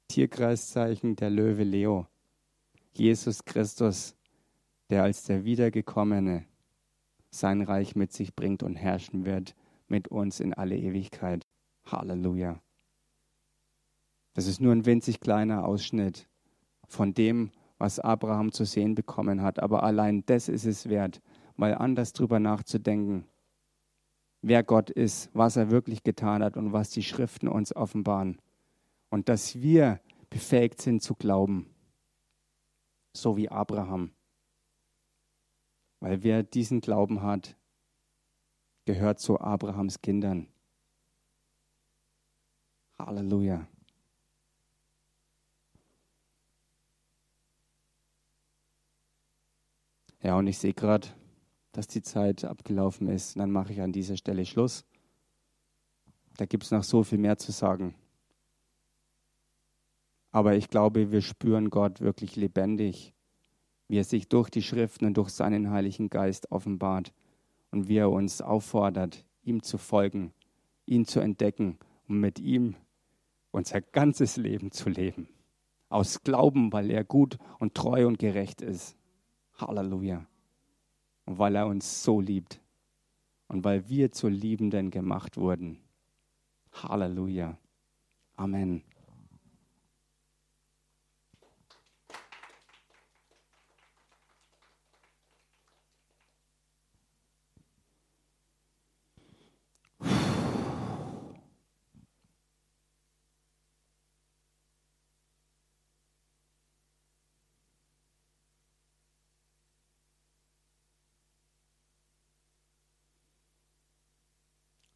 Tierkreiszeichen 0.10 1.16
der 1.16 1.30
Löwe 1.30 1.64
Leo, 1.64 2.08
Jesus 2.92 3.46
Christus, 3.46 4.18
der 4.90 5.04
als 5.04 5.24
der 5.24 5.44
Wiedergekommene 5.44 6.46
sein 7.32 7.62
Reich 7.62 7.96
mit 7.96 8.14
sich 8.14 8.36
bringt 8.36 8.64
und 8.64 8.76
herrschen 8.76 9.26
wird 9.26 9.56
mit 9.88 10.08
uns 10.08 10.40
in 10.40 10.54
alle 10.54 10.78
Ewigkeit. 10.78 11.46
Halleluja. 11.86 12.60
Das 14.34 14.48
ist 14.48 14.60
nur 14.60 14.74
ein 14.74 14.86
winzig 14.86 15.20
kleiner 15.20 15.66
Ausschnitt 15.66 16.28
von 16.88 17.14
dem, 17.14 17.52
was 17.78 18.00
Abraham 18.00 18.52
zu 18.52 18.66
sehen 18.66 18.96
bekommen 18.96 19.42
hat. 19.42 19.60
Aber 19.60 19.84
allein 19.84 20.26
das 20.26 20.50
ist 20.50 20.66
es 20.66 20.90
wert, 20.90 21.22
mal 21.56 21.76
anders 21.76 22.14
drüber 22.14 22.40
nachzudenken, 22.40 23.26
wer 24.42 24.64
Gott 24.64 24.90
ist, 24.90 25.30
was 25.34 25.56
er 25.56 25.72
wirklich 25.72 26.04
getan 26.04 26.44
hat 26.44 26.58
und 26.58 26.74
was 26.74 26.90
die 26.90 27.04
Schriften 27.04 27.48
uns 27.48 27.76
offenbaren. 27.76 28.42
Und 29.10 29.30
dass 29.30 29.62
wir 29.62 30.00
befähigt 30.30 30.82
sind 30.82 31.02
zu 31.02 31.16
glauben, 31.16 31.70
so 33.14 33.38
wie 33.38 33.50
Abraham. 33.50 34.12
Weil 36.06 36.22
wer 36.22 36.44
diesen 36.44 36.82
Glauben 36.82 37.24
hat, 37.24 37.58
gehört 38.86 39.20
zu 39.20 39.40
Abrahams 39.40 40.02
Kindern. 40.04 40.48
Halleluja. 43.00 43.68
Ja, 50.22 50.38
und 50.38 50.46
ich 50.46 50.60
sehe 50.60 50.76
gerade, 50.76 51.08
dass 51.72 51.88
die 51.88 52.04
Zeit 52.04 52.46
abgelaufen 52.46 53.08
ist. 53.08 53.40
Dann 53.40 53.50
mache 53.50 53.74
ich 53.74 53.82
an 53.82 53.92
dieser 53.92 54.16
Stelle 54.16 54.46
Schluss. 54.46 54.86
Da 56.38 56.46
gibt 56.46 56.66
es 56.66 56.70
noch 56.70 56.84
so 56.84 57.02
viel 57.02 57.18
mehr 57.18 57.40
zu 57.40 57.52
sagen. 57.52 57.96
Aber 60.30 60.56
ich 60.56 60.70
glaube, 60.70 61.10
wir 61.10 61.24
spüren 61.24 61.72
Gott 61.72 62.00
wirklich 62.00 62.36
lebendig, 62.36 63.15
wie 63.88 63.98
er 63.98 64.04
sich 64.04 64.28
durch 64.28 64.50
die 64.50 64.62
Schriften 64.62 65.06
und 65.06 65.18
durch 65.18 65.30
seinen 65.30 65.70
Heiligen 65.70 66.10
Geist 66.10 66.52
offenbart 66.52 67.14
und 67.72 67.88
wie 67.88 67.98
er 67.98 68.12
uns 68.12 68.42
auffordert, 68.42 69.26
ihm 69.44 69.62
zu 69.64 69.78
folgen, 69.78 70.34
ihn 70.86 71.06
zu 71.06 71.20
entdecken 71.20 71.78
und 72.08 72.20
mit 72.20 72.40
ihm 72.40 72.76
unser 73.52 73.82
ganzes 73.82 74.38
Leben 74.38 74.72
zu 74.72 74.90
leben. 74.90 75.28
Aus 75.90 76.24
Glauben, 76.24 76.74
weil 76.74 76.90
er 76.92 77.04
gut 77.04 77.38
und 77.60 77.76
treu 77.76 78.08
und 78.08 78.20
gerecht 78.20 78.62
ist. 78.62 78.98
Halleluja. 79.58 80.26
Und 81.26 81.40
weil 81.40 81.56
er 81.56 81.68
uns 81.68 82.04
so 82.04 82.20
liebt 82.20 82.60
und 83.48 83.64
weil 83.64 83.88
wir 83.88 84.12
zu 84.12 84.28
Liebenden 84.28 84.92
gemacht 84.92 85.38
wurden. 85.38 85.80
Halleluja. 86.72 87.58
Amen. 88.36 88.84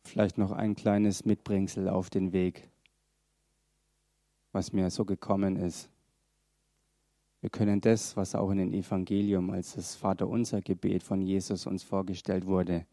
Vielleicht 0.10 0.39
noch 0.39 0.51
ein 0.51 0.76
kleines 0.76 1.24
Mitbringsel 1.24 1.88
auf 1.88 2.10
den 2.10 2.34
Weg, 2.34 2.68
was 4.51 4.74
mir 4.74 4.89
so 4.89 5.05
gekommen 5.05 5.55
ist. 5.55 5.88
Wir 7.41 7.51
können 7.51 7.80
das, 7.80 8.18
was 8.18 8.34
auch 8.34 8.49
in 8.49 8.57
dem 8.57 8.74
Evangelium 8.74 9.51
als 9.51 9.76
das 9.76 9.95
Vaterunser 9.95 10.62
Gebet 10.62 11.03
von 11.03 11.22
Jesus 11.22 11.68
uns 11.68 11.84
vorgestellt 11.84 12.47
wurde, 12.47 12.88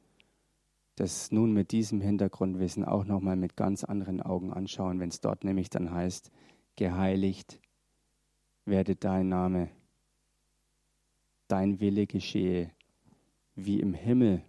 das 0.97 1.33
nun 1.33 1.55
mit 1.55 1.73
diesem 1.73 2.03
Hintergrundwissen 2.03 2.85
auch 2.85 3.07
nochmal 3.07 3.37
mit 3.37 3.57
ganz 3.57 3.83
anderen 3.83 4.21
Augen 4.21 4.53
anschauen, 4.53 5.01
wenn 5.01 5.09
es 5.09 5.23
dort 5.23 5.43
nämlich 5.43 5.71
dann 5.71 5.91
heißt, 5.91 6.31
geheiligt 6.77 7.61
werde 8.67 8.95
dein 8.95 9.31
Name, 9.31 9.71
dein 11.49 11.81
Wille 11.81 12.07
geschehe, 12.07 12.73
wie 13.55 13.81
im 13.81 13.95
Himmel, 13.95 14.43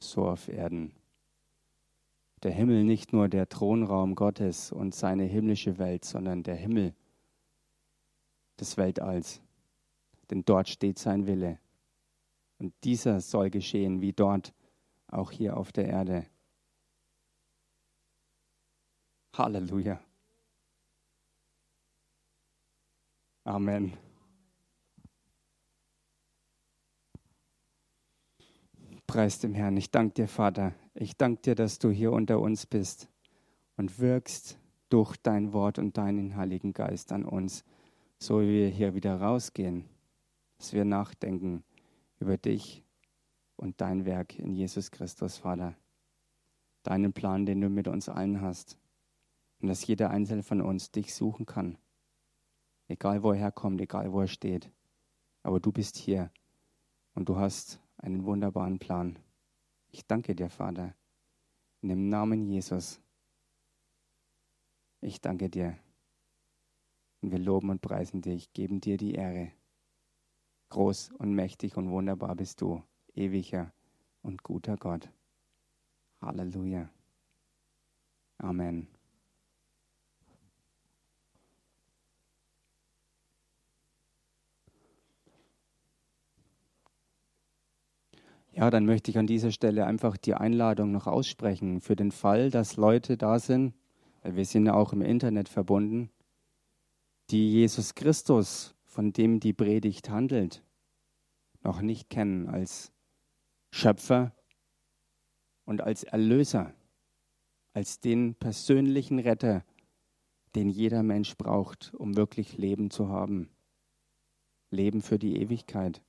so 0.00 0.26
auf 0.26 0.48
Erden. 0.48 0.90
Der 2.44 2.52
Himmel 2.52 2.84
nicht 2.84 3.14
nur 3.14 3.28
der 3.28 3.48
Thronraum 3.48 4.14
Gottes 4.14 4.70
und 4.70 4.94
seine 4.94 5.24
himmlische 5.24 5.78
Welt, 5.78 6.04
sondern 6.04 6.42
der 6.42 6.56
Himmel 6.56 6.94
des 8.60 8.76
Weltalls. 8.76 9.40
Denn 10.30 10.44
dort 10.44 10.68
steht 10.68 10.98
sein 10.98 11.26
Wille. 11.26 11.58
Und 12.58 12.74
dieser 12.84 13.20
soll 13.20 13.48
geschehen 13.48 14.02
wie 14.02 14.12
dort 14.12 14.52
auch 15.08 15.30
hier 15.30 15.56
auf 15.56 15.72
der 15.72 15.86
Erde. 15.86 16.26
Halleluja. 19.34 19.98
Amen. 23.44 23.96
Preis 29.06 29.38
dem 29.38 29.54
Herrn. 29.54 29.78
Ich 29.78 29.90
danke 29.90 30.14
dir, 30.14 30.28
Vater. 30.28 30.74
Ich 30.96 31.16
danke 31.16 31.42
dir, 31.42 31.54
dass 31.56 31.80
du 31.80 31.90
hier 31.90 32.12
unter 32.12 32.38
uns 32.38 32.66
bist 32.66 33.08
und 33.76 33.98
wirkst 33.98 34.58
durch 34.90 35.16
dein 35.16 35.52
Wort 35.52 35.80
und 35.80 35.98
deinen 35.98 36.36
Heiligen 36.36 36.72
Geist 36.72 37.10
an 37.10 37.24
uns, 37.24 37.64
so 38.20 38.40
wie 38.40 38.48
wir 38.48 38.68
hier 38.68 38.94
wieder 38.94 39.20
rausgehen, 39.20 39.88
dass 40.56 40.72
wir 40.72 40.84
nachdenken 40.84 41.64
über 42.20 42.36
dich 42.36 42.84
und 43.56 43.80
dein 43.80 44.04
Werk 44.04 44.38
in 44.38 44.52
Jesus 44.52 44.92
Christus, 44.92 45.38
Vater. 45.38 45.74
Deinen 46.84 47.12
Plan, 47.12 47.44
den 47.44 47.60
du 47.60 47.68
mit 47.68 47.88
uns 47.88 48.08
allen 48.08 48.40
hast. 48.40 48.78
Und 49.60 49.68
dass 49.68 49.84
jeder 49.84 50.10
Einzelne 50.10 50.44
von 50.44 50.60
uns 50.60 50.92
dich 50.92 51.12
suchen 51.12 51.44
kann. 51.44 51.76
Egal 52.86 53.24
wo 53.24 53.32
er 53.32 53.38
herkommt, 53.38 53.80
egal 53.80 54.12
wo 54.12 54.20
er 54.20 54.28
steht. 54.28 54.70
Aber 55.42 55.58
du 55.58 55.72
bist 55.72 55.96
hier 55.96 56.30
und 57.14 57.28
du 57.28 57.36
hast 57.36 57.80
einen 57.96 58.24
wunderbaren 58.24 58.78
Plan. 58.78 59.18
Ich 59.94 60.08
danke 60.08 60.34
dir, 60.34 60.50
Vater, 60.50 60.92
in 61.80 61.88
dem 61.88 62.08
Namen 62.08 62.48
Jesus. 62.48 63.00
Ich 65.00 65.20
danke 65.20 65.48
dir. 65.48 65.78
Und 67.22 67.30
wir 67.30 67.38
loben 67.38 67.70
und 67.70 67.80
preisen 67.80 68.20
dich, 68.20 68.52
geben 68.52 68.80
dir 68.80 68.96
die 68.96 69.14
Ehre. 69.14 69.52
Groß 70.70 71.12
und 71.12 71.32
mächtig 71.32 71.76
und 71.76 71.90
wunderbar 71.90 72.34
bist 72.34 72.60
du 72.60 72.82
ewiger 73.14 73.72
und 74.22 74.42
guter 74.42 74.76
Gott. 74.76 75.08
Halleluja. 76.20 76.90
Amen. 78.38 78.93
Ja, 88.56 88.70
dann 88.70 88.86
möchte 88.86 89.10
ich 89.10 89.18
an 89.18 89.26
dieser 89.26 89.50
Stelle 89.50 89.84
einfach 89.84 90.16
die 90.16 90.34
Einladung 90.34 90.92
noch 90.92 91.08
aussprechen 91.08 91.80
für 91.80 91.96
den 91.96 92.12
Fall, 92.12 92.50
dass 92.50 92.76
Leute 92.76 93.16
da 93.16 93.40
sind, 93.40 93.74
weil 94.22 94.36
wir 94.36 94.44
sind 94.44 94.66
ja 94.66 94.74
auch 94.74 94.92
im 94.92 95.02
Internet 95.02 95.48
verbunden, 95.48 96.08
die 97.30 97.50
Jesus 97.50 97.96
Christus, 97.96 98.76
von 98.84 99.12
dem 99.12 99.40
die 99.40 99.52
Predigt 99.52 100.08
handelt, 100.08 100.62
noch 101.64 101.80
nicht 101.80 102.08
kennen 102.10 102.48
als 102.48 102.92
Schöpfer 103.72 104.32
und 105.64 105.80
als 105.80 106.04
Erlöser, 106.04 106.72
als 107.72 107.98
den 107.98 108.36
persönlichen 108.36 109.18
Retter, 109.18 109.64
den 110.54 110.68
jeder 110.68 111.02
Mensch 111.02 111.36
braucht, 111.36 111.92
um 111.94 112.16
wirklich 112.16 112.56
Leben 112.56 112.90
zu 112.90 113.08
haben. 113.08 113.50
Leben 114.70 115.02
für 115.02 115.18
die 115.18 115.40
Ewigkeit. 115.40 116.04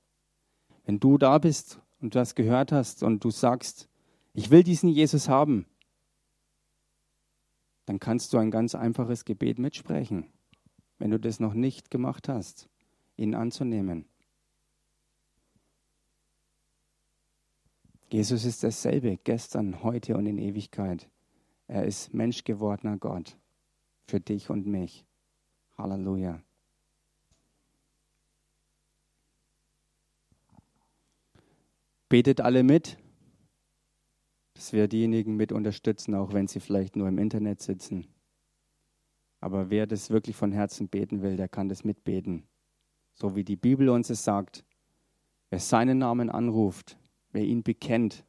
Wenn 0.84 1.00
du 1.00 1.18
da 1.18 1.38
bist 1.38 1.80
und 2.06 2.14
das 2.14 2.36
gehört 2.36 2.70
hast 2.70 3.02
und 3.02 3.24
du 3.24 3.32
sagst, 3.32 3.88
ich 4.32 4.52
will 4.52 4.62
diesen 4.62 4.88
Jesus 4.88 5.28
haben, 5.28 5.66
dann 7.84 7.98
kannst 7.98 8.32
du 8.32 8.38
ein 8.38 8.52
ganz 8.52 8.76
einfaches 8.76 9.24
Gebet 9.24 9.58
mitsprechen, 9.58 10.30
wenn 11.00 11.10
du 11.10 11.18
das 11.18 11.40
noch 11.40 11.52
nicht 11.52 11.90
gemacht 11.90 12.28
hast, 12.28 12.68
ihn 13.16 13.34
anzunehmen. 13.34 14.04
Jesus 18.08 18.44
ist 18.44 18.62
dasselbe 18.62 19.16
gestern, 19.24 19.82
heute 19.82 20.16
und 20.16 20.26
in 20.26 20.38
Ewigkeit. 20.38 21.10
Er 21.66 21.86
ist 21.86 22.14
menschgewordener 22.14 22.98
Gott 22.98 23.36
für 24.06 24.20
dich 24.20 24.48
und 24.48 24.64
mich. 24.68 25.04
Halleluja. 25.76 26.40
Betet 32.08 32.40
alle 32.40 32.62
mit, 32.62 32.98
dass 34.54 34.72
wir 34.72 34.88
diejenigen 34.88 35.36
mit 35.36 35.52
unterstützen, 35.52 36.14
auch 36.14 36.32
wenn 36.32 36.46
sie 36.46 36.60
vielleicht 36.60 36.96
nur 36.96 37.08
im 37.08 37.18
Internet 37.18 37.60
sitzen. 37.60 38.06
Aber 39.40 39.70
wer 39.70 39.86
das 39.86 40.10
wirklich 40.10 40.36
von 40.36 40.52
Herzen 40.52 40.88
beten 40.88 41.22
will, 41.22 41.36
der 41.36 41.48
kann 41.48 41.68
das 41.68 41.84
mitbeten. 41.84 42.44
So 43.12 43.36
wie 43.36 43.44
die 43.44 43.56
Bibel 43.56 43.88
uns 43.88 44.10
es 44.10 44.24
sagt. 44.24 44.64
Wer 45.50 45.60
seinen 45.60 45.98
Namen 45.98 46.30
anruft, 46.30 46.96
Wer 47.36 47.44
ihn 47.44 47.62
bekennt 47.62 48.24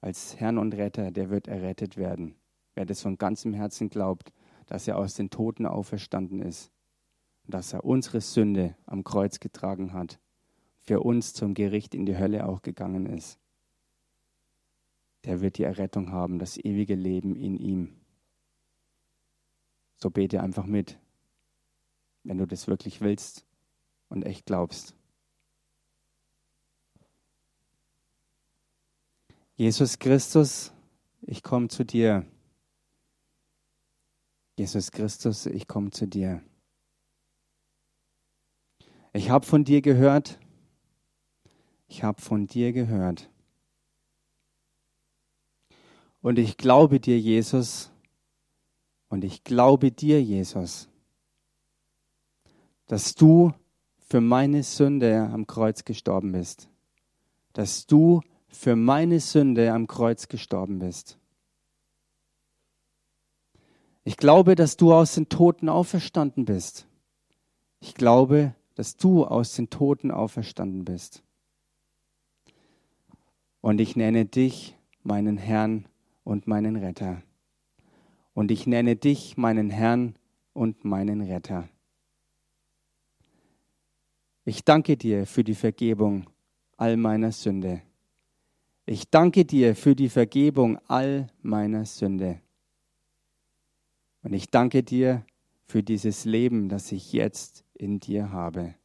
als 0.00 0.40
Herrn 0.40 0.58
und 0.58 0.74
Retter, 0.74 1.12
der 1.12 1.30
wird 1.30 1.46
errettet 1.46 1.96
werden. 1.96 2.34
Wer 2.74 2.84
das 2.84 3.00
von 3.00 3.16
ganzem 3.16 3.54
Herzen 3.54 3.90
glaubt, 3.90 4.32
dass 4.66 4.88
er 4.88 4.98
aus 4.98 5.14
den 5.14 5.30
Toten 5.30 5.66
auferstanden 5.66 6.42
ist 6.42 6.72
und 7.44 7.54
dass 7.54 7.72
er 7.72 7.84
unsere 7.84 8.20
Sünde 8.20 8.76
am 8.86 9.04
Kreuz 9.04 9.38
getragen 9.38 9.92
hat, 9.92 10.18
für 10.86 11.00
uns 11.00 11.34
zum 11.34 11.54
Gericht 11.54 11.94
in 11.94 12.06
die 12.06 12.16
Hölle 12.16 12.46
auch 12.46 12.62
gegangen 12.62 13.06
ist, 13.06 13.38
der 15.24 15.40
wird 15.40 15.58
die 15.58 15.64
Errettung 15.64 16.12
haben, 16.12 16.38
das 16.38 16.56
ewige 16.56 16.94
Leben 16.94 17.34
in 17.34 17.56
ihm. 17.56 17.96
So 19.96 20.10
bete 20.10 20.40
einfach 20.40 20.66
mit, 20.66 20.98
wenn 22.22 22.38
du 22.38 22.46
das 22.46 22.68
wirklich 22.68 23.00
willst 23.00 23.44
und 24.08 24.24
echt 24.24 24.46
glaubst. 24.46 24.94
Jesus 29.56 29.98
Christus, 29.98 30.72
ich 31.22 31.42
komme 31.42 31.68
zu 31.68 31.84
dir. 31.84 32.24
Jesus 34.56 34.92
Christus, 34.92 35.46
ich 35.46 35.66
komme 35.66 35.90
zu 35.90 36.06
dir. 36.06 36.42
Ich 39.12 39.30
habe 39.30 39.46
von 39.46 39.64
dir 39.64 39.80
gehört. 39.80 40.38
Ich 41.88 42.02
habe 42.02 42.20
von 42.20 42.46
dir 42.46 42.72
gehört. 42.72 43.30
Und 46.20 46.38
ich 46.38 46.56
glaube 46.56 46.98
dir, 46.98 47.18
Jesus. 47.18 47.90
Und 49.08 49.22
ich 49.22 49.44
glaube 49.44 49.92
dir, 49.92 50.22
Jesus, 50.22 50.88
dass 52.86 53.14
du 53.14 53.52
für 53.98 54.20
meine 54.20 54.62
Sünde 54.62 55.28
am 55.32 55.46
Kreuz 55.46 55.84
gestorben 55.84 56.32
bist. 56.32 56.68
Dass 57.52 57.86
du 57.86 58.22
für 58.48 58.76
meine 58.76 59.20
Sünde 59.20 59.72
am 59.72 59.86
Kreuz 59.86 60.28
gestorben 60.28 60.78
bist. 60.78 61.18
Ich 64.04 64.16
glaube, 64.16 64.54
dass 64.54 64.76
du 64.76 64.92
aus 64.94 65.14
den 65.14 65.28
Toten 65.28 65.68
auferstanden 65.68 66.44
bist. 66.44 66.86
Ich 67.80 67.94
glaube, 67.94 68.54
dass 68.76 68.96
du 68.96 69.24
aus 69.24 69.54
den 69.54 69.68
Toten 69.68 70.10
auferstanden 70.10 70.84
bist. 70.84 71.22
Und 73.66 73.80
ich 73.80 73.96
nenne 73.96 74.26
dich 74.26 74.76
meinen 75.02 75.38
Herrn 75.38 75.88
und 76.22 76.46
meinen 76.46 76.76
Retter. 76.76 77.24
Und 78.32 78.52
ich 78.52 78.68
nenne 78.68 78.94
dich 78.94 79.36
meinen 79.36 79.70
Herrn 79.70 80.14
und 80.52 80.84
meinen 80.84 81.20
Retter. 81.20 81.68
Ich 84.44 84.64
danke 84.64 84.96
dir 84.96 85.26
für 85.26 85.42
die 85.42 85.56
Vergebung 85.56 86.30
all 86.76 86.96
meiner 86.96 87.32
Sünde. 87.32 87.82
Ich 88.84 89.10
danke 89.10 89.44
dir 89.44 89.74
für 89.74 89.96
die 89.96 90.10
Vergebung 90.10 90.78
all 90.86 91.26
meiner 91.42 91.86
Sünde. 91.86 92.40
Und 94.22 94.32
ich 94.32 94.48
danke 94.48 94.84
dir 94.84 95.26
für 95.64 95.82
dieses 95.82 96.24
Leben, 96.24 96.68
das 96.68 96.92
ich 96.92 97.12
jetzt 97.12 97.64
in 97.74 97.98
dir 97.98 98.30
habe. 98.30 98.76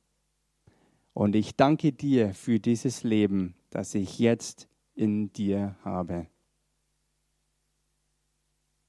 Und 1.13 1.35
ich 1.35 1.55
danke 1.55 1.91
dir 1.91 2.33
für 2.33 2.59
dieses 2.59 3.03
Leben, 3.03 3.53
das 3.69 3.93
ich 3.93 4.17
jetzt 4.17 4.67
in 4.95 5.31
dir 5.33 5.75
habe. 5.83 6.27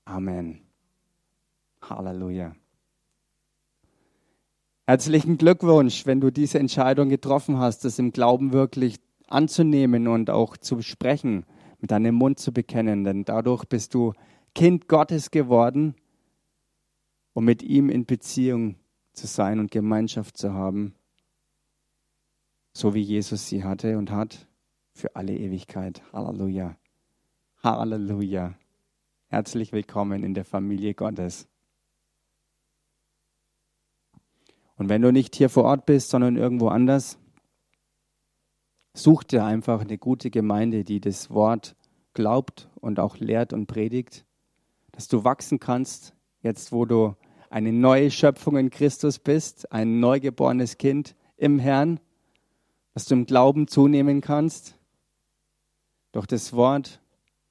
Amen. 0.05 0.61
Halleluja. 1.83 2.55
Herzlichen 4.87 5.39
Glückwunsch, 5.39 6.07
wenn 6.07 6.21
du 6.21 6.31
diese 6.31 6.59
Entscheidung 6.59 7.09
getroffen 7.09 7.59
hast, 7.59 7.85
das 7.85 7.99
im 7.99 8.13
Glauben 8.13 8.53
wirklich 8.53 8.97
anzunehmen 9.29 10.09
und 10.09 10.29
auch 10.29 10.57
zu 10.57 10.83
sprechen 10.83 11.47
mit 11.81 11.91
deinem 11.91 12.15
Mund 12.15 12.39
zu 12.39 12.53
bekennen, 12.53 13.05
denn 13.05 13.25
dadurch 13.25 13.65
bist 13.65 13.95
du 13.95 14.13
Kind 14.55 14.89
Gottes 14.89 15.31
geworden, 15.31 15.95
um 17.33 17.45
mit 17.45 17.63
ihm 17.63 17.89
in 17.89 18.07
Beziehung 18.07 18.77
zu 19.13 19.27
sein 19.27 19.59
und 19.59 19.71
Gemeinschaft 19.71 20.37
zu 20.37 20.53
haben, 20.53 20.95
so 22.73 22.95
wie 22.95 23.01
Jesus 23.01 23.49
sie 23.49 23.65
hatte 23.65 23.99
und 23.99 24.11
hat 24.11 24.47
für 24.93 25.17
alle 25.17 25.37
Ewigkeit. 25.37 26.03
Halleluja. 26.13 26.77
Halleluja. 27.63 28.55
Herzlich 29.29 29.73
willkommen 29.73 30.23
in 30.23 30.35
der 30.35 30.45
Familie 30.45 30.95
Gottes. 30.95 31.49
Und 34.77 34.89
wenn 34.89 35.03
du 35.03 35.13
nicht 35.13 35.37
hier 35.37 35.49
vor 35.49 35.65
Ort 35.65 35.87
bist, 35.87 36.11
sondern 36.11 36.37
irgendwo 36.37 36.69
anders, 36.69 37.19
such 38.95 39.25
dir 39.25 39.45
einfach 39.45 39.81
eine 39.81 39.97
gute 39.97 40.31
Gemeinde, 40.31 40.85
die 40.85 41.01
das 41.01 41.31
Wort 41.31 41.77
glaubt 42.15 42.69
und 42.81 43.01
auch 43.01 43.17
lehrt 43.17 43.53
und 43.53 43.67
predigt, 43.67 44.27
dass 44.91 45.09
du 45.09 45.25
wachsen 45.25 45.61
kannst, 45.61 46.15
jetzt 46.43 46.73
wo 46.73 46.85
du 46.85 47.17
eine 47.49 47.73
neue 47.73 48.11
Schöpfung 48.11 48.57
in 48.57 48.71
Christus 48.71 49.19
bist, 49.19 49.73
ein 49.73 50.01
neugeborenes 50.01 50.79
Kind 50.79 51.17
im 51.37 51.59
Herrn, 51.59 52.01
dass 52.93 53.07
du 53.07 53.15
im 53.15 53.25
Glauben 53.25 53.69
zunehmen 53.69 54.21
kannst, 54.21 54.79
durch 56.13 56.27
das 56.27 56.53
Wort 56.53 57.01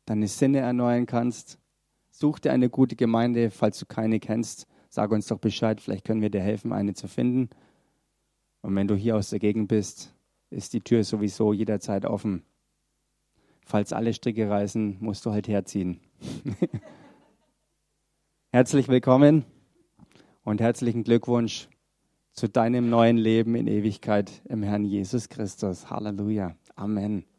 deine 0.05 0.27
Sinne 0.27 0.59
erneuern 0.59 1.05
kannst. 1.05 1.59
Such 2.09 2.39
dir 2.39 2.51
eine 2.51 2.69
gute 2.69 2.95
Gemeinde, 2.95 3.49
falls 3.49 3.79
du 3.79 3.85
keine 3.85 4.19
kennst. 4.19 4.67
Sag 4.89 5.11
uns 5.11 5.27
doch 5.27 5.39
Bescheid, 5.39 5.81
vielleicht 5.81 6.05
können 6.05 6.21
wir 6.21 6.29
dir 6.29 6.41
helfen, 6.41 6.71
eine 6.71 6.93
zu 6.93 7.07
finden. 7.07 7.49
Und 8.61 8.75
wenn 8.75 8.87
du 8.87 8.95
hier 8.95 9.15
aus 9.15 9.29
der 9.29 9.39
Gegend 9.39 9.67
bist, 9.67 10.13
ist 10.49 10.73
die 10.73 10.81
Tür 10.81 11.03
sowieso 11.03 11.53
jederzeit 11.53 12.05
offen. 12.05 12.43
Falls 13.65 13.93
alle 13.93 14.13
Stricke 14.13 14.49
reißen, 14.49 14.97
musst 14.99 15.25
du 15.25 15.31
halt 15.31 15.47
herziehen. 15.47 15.99
Herzlich 18.51 18.89
willkommen 18.89 19.45
und 20.43 20.59
herzlichen 20.59 21.03
Glückwunsch 21.03 21.69
zu 22.33 22.49
deinem 22.49 22.89
neuen 22.89 23.17
Leben 23.17 23.55
in 23.55 23.67
Ewigkeit 23.67 24.41
im 24.45 24.61
Herrn 24.61 24.83
Jesus 24.83 25.29
Christus. 25.29 25.89
Halleluja. 25.89 26.55
Amen. 26.75 27.30